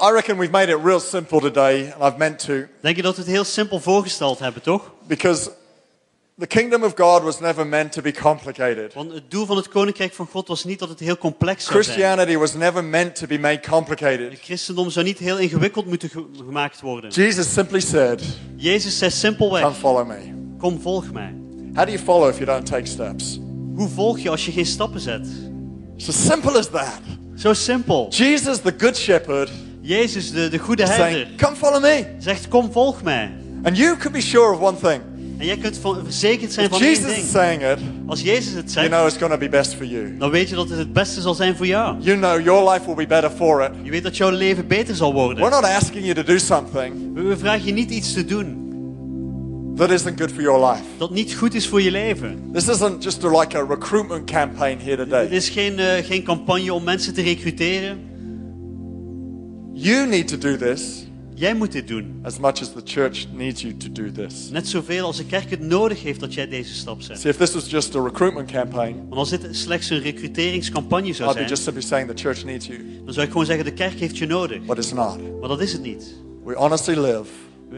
[0.00, 3.14] I reckon we've made it real simple today, and I've meant to, denk je dat
[3.16, 4.90] we het heel simpel voorgesteld hebben, toch?
[5.06, 5.50] because
[6.38, 8.94] the kingdom of God was never meant to be complicated.
[8.94, 11.82] Want het doel van het koninkrijk van God was niet dat het heel complex zou
[11.82, 11.96] zijn.
[11.96, 14.38] Christianity was never meant to be made Het complicated.
[14.40, 17.10] christendom zou niet heel ingewikkeld moeten ge- gemaakt worden.
[17.10, 18.22] Jesus simply said,
[18.56, 20.34] Jezus zei Come simpelweg, follow me.
[20.58, 21.34] kom volg mij.
[21.74, 23.38] How do you follow if you don't take steps?
[23.74, 25.26] Hoe volg je als je geen stappen zet?
[25.96, 27.00] It's as simple as that.
[27.36, 28.06] Zo simpel.
[28.10, 29.50] Jesus, the good shepherd,
[29.88, 32.04] Jezus, de, de goede is herder, saying, Come follow me.
[32.18, 33.30] zegt kom volg mij.
[33.62, 35.00] And you can be sure of one thing
[35.38, 37.26] En jij kunt verzekerd zijn If van één Jesus is ding.
[37.28, 40.16] saying it, Als Jezus het you zegt, know it's going to be best for you.
[40.18, 41.96] dan weet je dat het het beste zal zijn voor jou.
[42.00, 43.70] You know your life will be better for it.
[43.82, 45.50] Je weet dat jouw leven beter zal We're worden.
[45.50, 48.66] not asking you to do something We, vragen je niet iets te doen
[49.76, 50.82] that isn't good for your life.
[50.98, 52.50] dat niet goed is voor je leven.
[52.52, 55.26] This isn't just like a recruitment campaign here Het today.
[55.26, 57.98] is geen, eh, geen campagne om mensen te recruteren.
[59.80, 62.18] You need to do this Jij moet dit doen.
[62.22, 64.50] as much as the church needs you to do this.
[64.50, 67.20] Net zoveel als de kerk het nodig heeft dat jij deze stap zet.
[67.20, 71.28] See, if this was just a recruitment campaign, Want als dit slechts een recruteringscampagne zou
[71.28, 72.78] I'd be zijn, just simply saying the church needs you.
[73.04, 74.64] dan zou ik gewoon zeggen de kerk heeft je nodig.
[74.64, 75.18] But it's not.
[75.40, 76.14] Maar dat is het niet.
[76.44, 77.30] We honestly live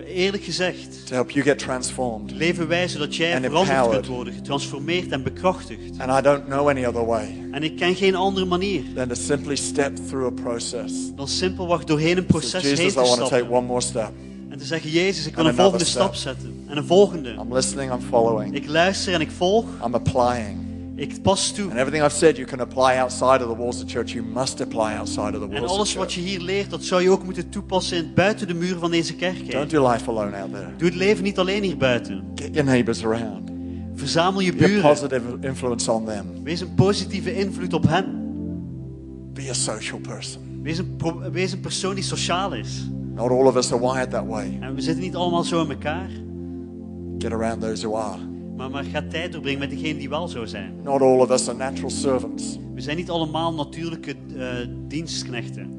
[0.06, 2.30] Eerlijk gezegd, to help you get transformed.
[2.32, 4.00] leven wij zodat jij And veranderd empowered.
[4.00, 5.98] kunt worden, getransformeerd en bekrachtigd.
[5.98, 9.14] And I don't know any other way En ik ken geen andere manier than to
[9.14, 10.92] simply step through a process.
[11.16, 13.56] dan simpelweg doorheen een So, proces heen Jesus, I te want to take stappen.
[13.56, 14.10] one more step.
[14.50, 16.34] En te zeggen, Jezus, ik wil And een volgende another stap step.
[16.34, 16.64] zetten.
[16.68, 17.30] En een volgende.
[17.32, 19.64] I'm listening, I'm following, Ik luister en ik volg.
[19.86, 20.58] I'm applying.
[21.00, 21.70] Ik pas toe.
[21.70, 24.60] And everything I've said you can apply outside of the walls of church, you must
[24.60, 27.10] apply outside of the En walls of alles wat je hier leert, dat zou je
[27.10, 29.50] ook moeten toepassen in, buiten de muren van deze kerk.
[29.50, 30.68] Don't do life alone out there.
[30.76, 32.24] Doe het leven niet alleen hier buiten.
[32.34, 33.50] Get your neighbors around.
[33.94, 34.82] Verzamel je Be a buren.
[34.82, 36.24] positive influence on them.
[36.42, 38.04] Wees een positieve invloed op hen.
[39.32, 40.42] Be a social person.
[40.62, 40.96] Wees een,
[41.32, 42.88] wees een persoon die sociaal is.
[43.14, 44.58] Not all of us are wired that way.
[44.60, 46.10] En we zitten niet allemaal zo in elkaar.
[47.18, 48.29] Get around those who are.
[48.60, 50.74] Maar, maar ga tijd doorbrengen met degene die wel zo zijn.
[50.82, 52.58] Not all of us are natural servants.
[52.74, 54.46] We zijn niet allemaal natuurlijke eh,
[54.88, 55.70] dienstknechten.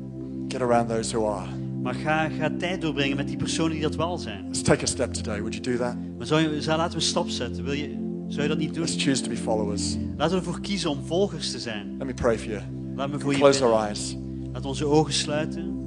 [0.47, 1.47] Get around those who are.
[1.81, 4.43] Maar ga, ga tijd doorbrengen met die personen die dat wel zijn.
[4.47, 5.39] Let's take a step today.
[5.39, 5.95] Would you do that?
[6.17, 7.63] Maar zou je, zou, laten we een stap zetten.
[7.63, 8.83] Wil je, zou je dat niet doen?
[8.83, 9.97] Let's choose to be followers.
[10.17, 11.95] Laten we ervoor kiezen om volgers te zijn.
[11.97, 12.61] Let me pray for you.
[12.95, 13.77] Laat me voor je Close bidden.
[13.77, 14.17] our eyes.
[14.53, 15.80] Laat onze ogen sluiten.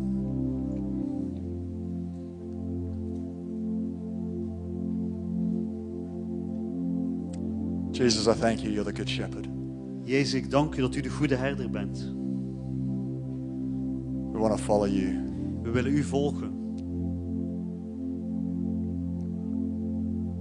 [7.95, 8.71] Jesus, I thank you.
[8.73, 9.47] You're the good shepherd.
[10.05, 11.99] Jezus, ik dank u dat u de goede herder bent.
[14.33, 15.33] We want to follow you.
[15.63, 16.53] We willen u volgen.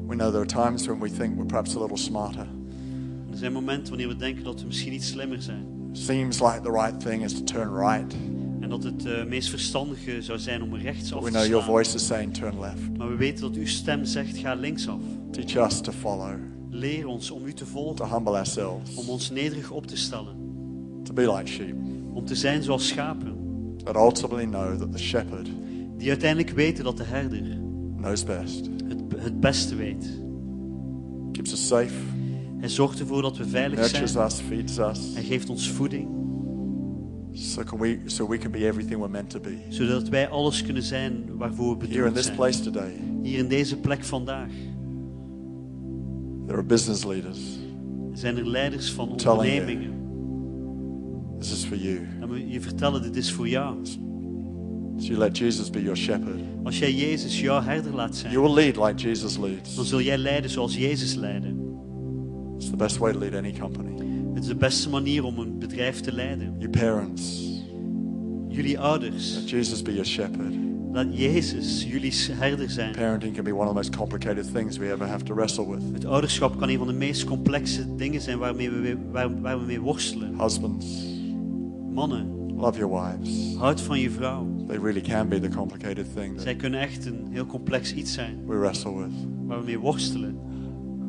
[0.07, 2.47] We know there are times when we think we're perhaps a little smarter.
[3.31, 5.65] Er zijn momenten wanneer we denken dat we misschien iets slimmer zijn.
[5.91, 8.15] Seems like the right thing is to turn right.
[8.59, 11.75] En dat het eh, meest verstandige zou zijn om rechtsaf We te know your slaan.
[11.75, 12.97] voice is saying turn left.
[12.97, 14.99] Maar we weten dat uw stem zegt, ga linksaf.
[15.31, 16.35] Teach us to follow,
[16.73, 18.09] Leer ons om u te to volgen.
[18.09, 20.35] humble ourselves, Om ons nederig op te stellen.
[21.03, 21.75] to be like sheep,
[22.13, 23.33] Om te zijn zoals schapen.
[23.83, 25.47] but ultimately know that the shepherd
[25.97, 27.41] Die uiteindelijk weten dat de herder
[27.97, 30.21] knows best, het, het beste weet.
[31.31, 31.93] keeps us safe,
[32.59, 34.03] Hij zorgt ervoor dat we veilig zijn.
[34.25, 36.07] us, feeds us, Hij geeft ons voeding.
[37.33, 39.57] so, can we, so we can be everything we're meant to be.
[39.69, 42.35] Zodat wij alles kunnen zijn waarvoor we Here in bedoeld this zijn.
[42.35, 44.51] place today, Hier in deze plek vandaag
[46.45, 47.39] there are business leaders.
[48.13, 49.29] zijn er leiders van you.
[49.29, 49.91] ondernemingen.
[51.39, 51.99] This is for you.
[52.21, 53.85] En we je vertellen, dit is voor jou.
[54.97, 56.39] So you let Jesus be your shepherd.
[56.63, 58.31] Als jij Jezus jouw herder laat zijn.
[58.31, 59.89] You will lead like Jesus dan leads.
[59.89, 61.55] zul jij leiden zoals Jezus leidde.
[62.55, 63.91] It's the best way to lead any company.
[64.33, 66.55] Het is de beste manier om een bedrijf te leiden.
[66.59, 67.51] You parents,
[68.53, 70.72] Jullie ouders, let Jesus be your shepherd.
[70.93, 72.91] Laat Jezus jullie herder zijn.
[72.91, 75.83] Parenting can be one of the most complicated things we ever have to wrestle with.
[75.93, 79.65] Het ouderschap kan een van de meest complexe dingen zijn waarmee we, waar, waar we
[79.65, 80.39] mee worstelen.
[80.41, 80.85] Husbands,
[81.93, 83.55] Mannen, love your wives.
[83.57, 84.47] houd van je vrouw.
[84.67, 88.45] They really can be the complicated thing Zij kunnen echt een heel complex iets zijn
[88.47, 89.11] we wrestle with.
[89.45, 90.37] waar we mee worstelen.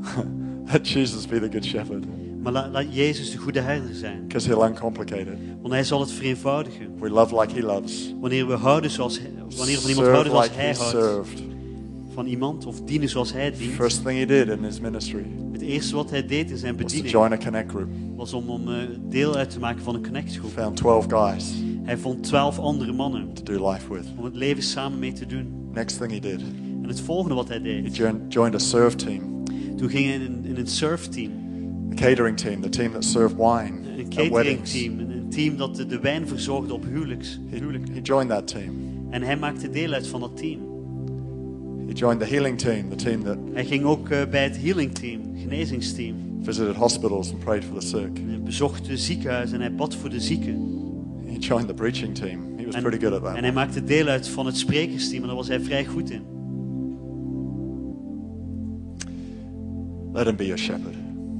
[0.72, 2.04] Let Jesus be the good shepherd
[2.44, 4.20] Maar la- laat Jezus de goede herder zijn.
[4.28, 5.38] because he'll uncomplicate it.
[5.60, 6.86] Want hij zal het vereenvoudigen.
[7.00, 8.14] We love like he loves.
[8.20, 10.76] Wanneer we houden zoals hij, wanneer we van iemand Serve houden zoals like hij he
[10.76, 10.90] houdt.
[10.90, 11.42] served.
[12.14, 13.72] Van iemand of dienen zoals hij dient.
[13.72, 16.80] First thing he did in his ministry Het eerste wat hij deed in zijn was
[16.82, 17.88] to bediening join a connect group.
[18.16, 18.76] was om, om eh,
[19.08, 20.50] deel uit te maken van een connectgroep.
[20.50, 21.44] Found 12 guys
[21.82, 24.04] Hij vond twaalf andere mannen to do life with.
[24.16, 25.46] om het leven samen mee te doen.
[25.72, 26.40] Next thing he did,
[26.82, 29.42] En het volgende wat hij he deed, joined, joined a serve team,
[29.76, 31.30] toen ging hij in, een- in een surfteam,
[31.92, 34.72] a catering team, the team that served wine een at catering weddings.
[34.72, 37.40] team, een team dat de, de wijn verzorgde op huwelijks.
[37.50, 37.58] He,
[37.92, 38.72] he joined that team.
[39.10, 40.58] En hij maakte deel uit van dat team.
[41.86, 44.92] He joined the healing team, the team that Hij ging ook eh, bij het healing
[44.94, 46.14] team, genezingsteam.
[46.42, 48.18] visited hospitals and prayed for the sick.
[48.26, 50.54] Hij bezocht de ziekenhuizen en hij bad voor de zieken.
[51.26, 52.40] He joined the preaching team.
[52.56, 53.36] He was En, pretty good at that.
[53.36, 56.22] en hij maakte deel uit van het sprekersteam en daar was hij vrij goed in.
[60.12, 60.94] Let him be your shepherd.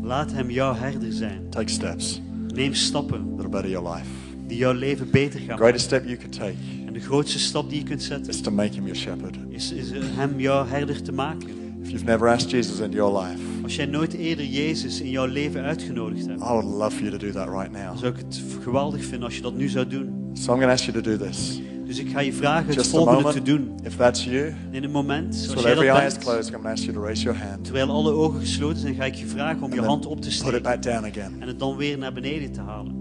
[0.04, 1.46] Laat hem jouw herder zijn.
[1.50, 2.20] Take steps
[2.54, 4.06] Neem stappen that'll better your life.
[4.46, 6.54] die jouw leven beter gaan The greatest step you could take
[6.86, 9.36] En de grootste stap die je kunt zetten is to make him your shepherd.
[9.48, 11.48] is, is hem jouw herder te maken.
[11.82, 15.26] If you've never asked Jesus into your life, Als jij nooit eerder Jezus in jouw
[15.26, 17.98] leven uitgenodigd hebt, I would love for you to do that right now.
[17.98, 20.30] zou ik het geweldig vinden als je dat nu zou doen.
[20.32, 21.60] So I'm going to ask you to do this.
[21.94, 23.44] Dus ik ga je vragen het Just volgende moment.
[23.44, 23.74] te doen.
[23.82, 26.82] If that's you, In een moment, als jij dat bent, closed, I'm going to ask
[26.82, 27.64] you to raise your hand.
[27.64, 30.20] terwijl alle ogen gesloten zijn, ga ik je vragen om je And hand op te
[30.20, 31.36] put it steken back down again.
[31.40, 32.94] en het dan weer naar beneden te halen.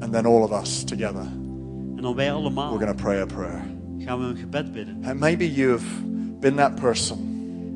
[0.00, 1.26] And then all of us together,
[1.96, 3.62] En dan wij we're allemaal going to pray a prayer.
[3.98, 4.96] gaan we een gebed bidden.
[5.04, 5.86] And maybe you've
[6.40, 7.18] been that person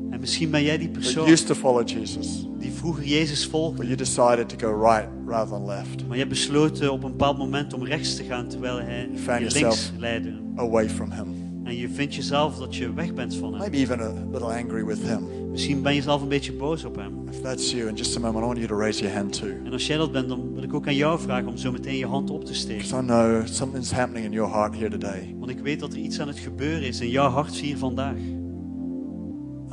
[0.09, 3.77] En misschien ben jij die that persoon used to follow Jesus, die vroeger Jezus volgde,
[3.77, 7.11] but you decided to go right rather than left, maar je hebt besloten op een
[7.11, 10.39] bepaald moment om rechts te gaan terwijl hij je links leidde.
[10.55, 11.47] away from Him.
[11.63, 13.59] En je vindt jezelf dat je weg bent van hem.
[13.59, 15.23] Maybe even a little angry with Him.
[15.51, 17.13] Misschien ben je zelf een beetje boos op hem.
[17.31, 19.49] If that's you, in just a moment, I want you to raise your hand too.
[19.65, 21.97] En als jij dat bent, dan wil ik ook aan jou vragen om zo meteen
[21.97, 22.81] je hand op te steken.
[22.81, 25.35] Because I know something's happening in your heart here today.
[25.39, 28.17] Want ik weet dat er iets aan het gebeuren is in jouw hart hier vandaag.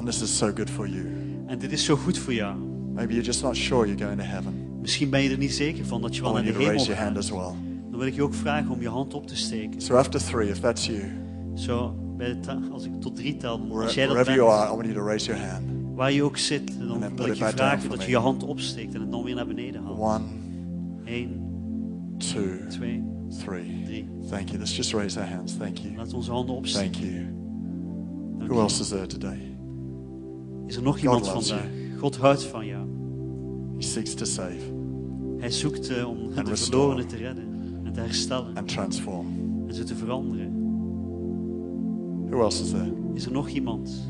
[0.07, 1.07] And this is so good for you.
[1.47, 2.57] En dit is zo goed voor jou.
[2.95, 4.53] Maybe you're just not sure you're going to heaven.
[4.81, 7.17] Misschien ben je er niet zeker van dat je wel naar de hemel hand gaat.
[7.17, 7.53] as well.
[7.91, 9.81] Dan wil ik je ook vragen om je hand op te steken.
[9.81, 11.03] So after three, if that's you,
[11.55, 14.59] Zo, bij de als ik tot drie tel, where- als jij dat wherever you are,
[14.61, 15.63] bent, I want you to raise your hand.
[15.95, 19.01] waar je ook zit, dan wil ik je vragen dat je je hand opsteekt en
[19.01, 19.99] het dan weer naar beneden haalt.
[19.99, 20.25] One,
[21.05, 21.41] Eén,
[22.19, 23.03] two, twee,
[23.45, 23.83] three.
[23.85, 24.09] drie.
[24.31, 24.59] Thank you.
[24.59, 25.53] Let's just raise our hands.
[25.57, 25.95] Thank you.
[26.09, 26.91] We onze handen opsteken.
[26.93, 28.49] Thank you.
[28.49, 29.46] Who else is there today?
[30.67, 31.71] Is er nog iemand loves vandaag?
[31.99, 32.87] God houdt van jou.
[33.77, 34.75] He seeks to save
[35.39, 37.45] Hij zoekt eh, om And de verlorenen te redden
[37.85, 39.27] en te herstellen and transform.
[39.69, 40.53] en ze te veranderen.
[42.31, 42.93] Who else is there?
[43.15, 44.09] Is er nog iemand?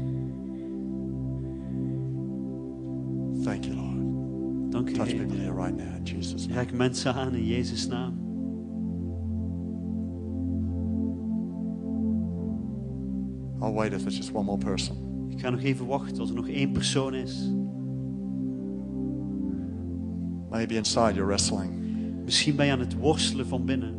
[3.43, 4.73] Thank you, Lord.
[4.73, 5.17] Dank u, Touch Heer.
[5.27, 6.61] people here right now in Jesus' name.
[6.61, 8.15] Raak mensen aan in Jezus' naam.
[13.63, 15.06] I'll wait if there's just one more person.
[15.37, 17.51] Ik ga nog even wachten tot er nog één persoon is.
[20.51, 21.71] Maybe inside you're wrestling.
[22.25, 23.95] Misschien ben je aan het worstelen van binnen.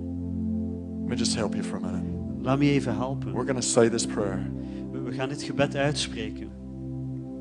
[1.00, 2.06] Let me just help you for a minute.
[2.42, 3.32] Laat me even helpen.
[3.34, 4.52] We're going to say this prayer,
[4.92, 6.48] We gaan dit gebed uitspreken.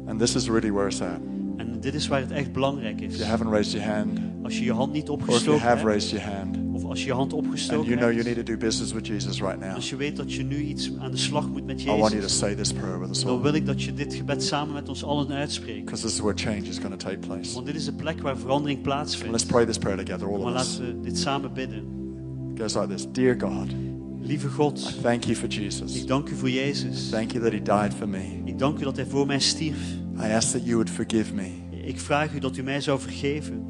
[0.06, 1.20] and this is really where it's at.
[1.56, 3.16] En dit is waar het echt belangrijk If is.
[3.16, 5.76] you haven't raised your hand, Als je je hand niet or if you opgestoken have
[5.76, 8.36] hebt, raised your hand, of als je je hand and opgestoken you know you hebt,
[8.36, 10.90] need to do business with Jesus right now, als je weet dat je nu iets
[10.98, 13.20] aan de slag moet met I want you to Jezus, say this prayer with us
[13.22, 13.42] dan all.
[13.42, 15.84] wil ik dat je dit gebed samen met ons allen uitspreekt.
[15.84, 17.54] Because this is where change is going to take place.
[17.54, 19.46] Want dit is de plek waar verandering Let's plaatsvindt.
[19.46, 20.78] pray this prayer together, all Maar of us.
[20.78, 21.84] laten we dit samen bidden.
[22.54, 23.68] It goes like this Dear God,
[24.20, 25.94] Lieve I God, thank you for Jesus.
[26.00, 27.08] ik dank u voor Jezus.
[27.08, 28.40] Thank you that He died for me.
[28.44, 29.78] Ik dank u dat Hij voor mij stierf.
[30.18, 31.48] I ask that you would forgive me.
[31.84, 33.62] Ik vraag u dat u mij zou vergeven.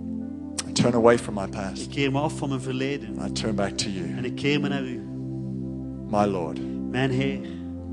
[0.77, 1.89] Turn away from my Ik past.
[1.89, 3.09] keer me af van mijn verleden.
[3.27, 5.01] I turn back to you, En ik keer me naar u.
[6.11, 6.59] my Lord,
[6.91, 7.39] Mijn Heer,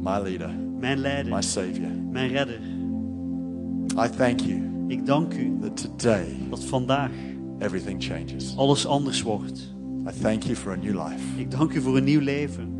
[0.02, 1.90] my leader, mijn my leider, Savior.
[2.12, 2.60] mijn redder.
[4.06, 7.12] I thank you Ik dank u that today dat vandaag
[7.60, 8.54] everything changes.
[8.58, 9.74] alles anders wordt.
[10.08, 12.72] I thank you for a new life Ik dank u voor een nieuw leven.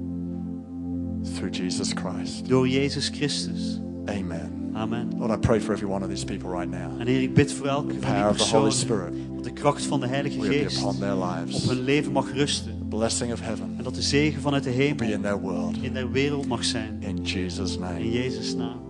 [1.36, 2.48] through Jesus Christ.
[2.50, 3.80] Door Jezus Christus.
[4.10, 4.72] Amen.
[4.76, 5.14] Amen.
[5.18, 7.00] Lord, I pray for every one of these people right now.
[7.00, 9.14] En Heer, ik bid voor elke The van die power of the Holy personen Spirit
[9.36, 11.68] dat de kracht van de Heilige Geest upon their op lives.
[11.70, 12.78] hun leven mag rusten.
[12.80, 15.78] The blessing of heaven En dat de zegen vanuit de hemel in their world.
[15.82, 16.98] in their wereld mag zijn.
[17.00, 18.00] In Jesus' name.
[18.00, 18.12] In name.
[18.12, 18.82] Jezus' naam.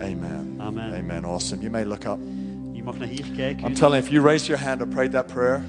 [0.00, 0.54] Amen.
[0.58, 0.94] Amen.
[0.94, 1.24] Amen.
[1.24, 1.60] Awesome.
[1.60, 2.18] You may look up.
[2.72, 3.66] Je mag naar hier kijken.
[3.66, 5.64] I'm telling you, if you raised your hand or prayed that prayer,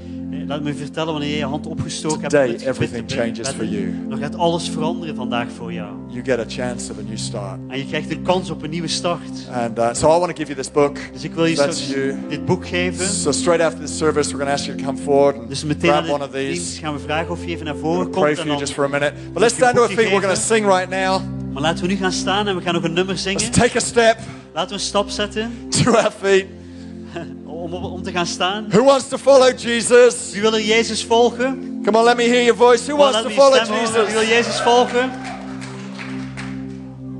[0.47, 2.31] Laat me vertellen wanneer je je hand opgestoken hebt.
[2.33, 3.93] Today, everything changes for you.
[4.09, 5.87] Dan gaat alles veranderen vandaag voor jou.
[6.07, 7.59] you get a chance of a new start.
[7.67, 9.19] En je krijgt een kans op een nieuwe start.
[9.51, 10.97] And uh, so I want to give you this book.
[11.13, 12.17] Dus ik wil je That's straks you.
[12.29, 13.07] dit boek geven.
[13.07, 15.63] So straight after this service, we're going to ask you to come forward and Dus
[15.63, 16.79] meteen grab one of dienst these.
[16.79, 18.37] gaan we vragen of je even naar voren to pray komt.
[18.37, 19.13] for you just for a minute.
[19.33, 20.09] But let's stand to our feet.
[20.09, 21.21] We're going to sing right now.
[21.53, 23.41] maar laten we nu gaan staan en we gaan nog een nummer zingen.
[23.41, 24.17] Let's take a step
[24.53, 25.51] Laten we een stap zetten
[25.83, 26.45] to our feet.
[27.59, 28.65] om, om, te gaan staan.
[28.69, 30.31] Who wants to follow Jesus?
[30.31, 31.81] Wie wil er Jezus volgen?
[31.83, 32.91] Come on, let me hear your voice.
[32.91, 34.05] Who wants to follow horen.
[34.05, 34.29] Wie wil Jesus?
[34.29, 35.11] Jezus volgen?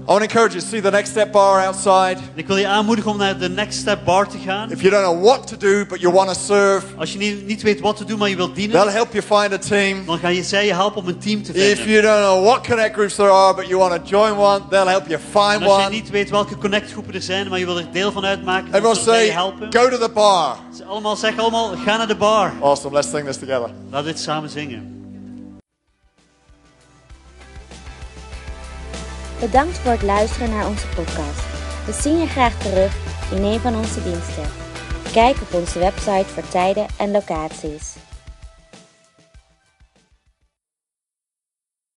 [0.10, 0.62] I want to encourage you.
[0.62, 2.18] To see the next step bar outside.
[2.34, 4.72] Ik wil je aanmoedigen om naar de Next Step Bar te gaan.
[4.72, 7.46] If you don't know what to do, but you want to serve, Als je niet,
[7.46, 8.82] niet weet wat te doen, maar je wilt dienen.
[8.82, 10.06] they'll help you find a team.
[10.06, 11.72] dan gaan je zij je helpen om een team te vinden.
[11.72, 14.60] If you don't know what connect groups there are, but you want to join one,
[14.70, 15.90] they'll help you find En als je one.
[15.90, 19.04] niet weet welke connectgroepen er zijn, maar je wil er deel van uitmaken, dan zullen
[19.04, 19.74] zij je helpen.
[19.74, 20.56] go to the bar.
[20.76, 22.54] Ze allemaal zeggen allemaal, ga naar de bar.
[22.62, 22.94] Awesome.
[22.96, 23.70] Let's sing this together.
[23.90, 24.99] Laten we dit samen zingen.
[29.40, 31.44] Bedankt voor het luisteren naar onze podcast.
[31.86, 32.96] We zien je graag terug
[33.32, 34.44] in een van onze diensten.
[35.12, 37.96] Kijk op onze website voor tijden en locaties.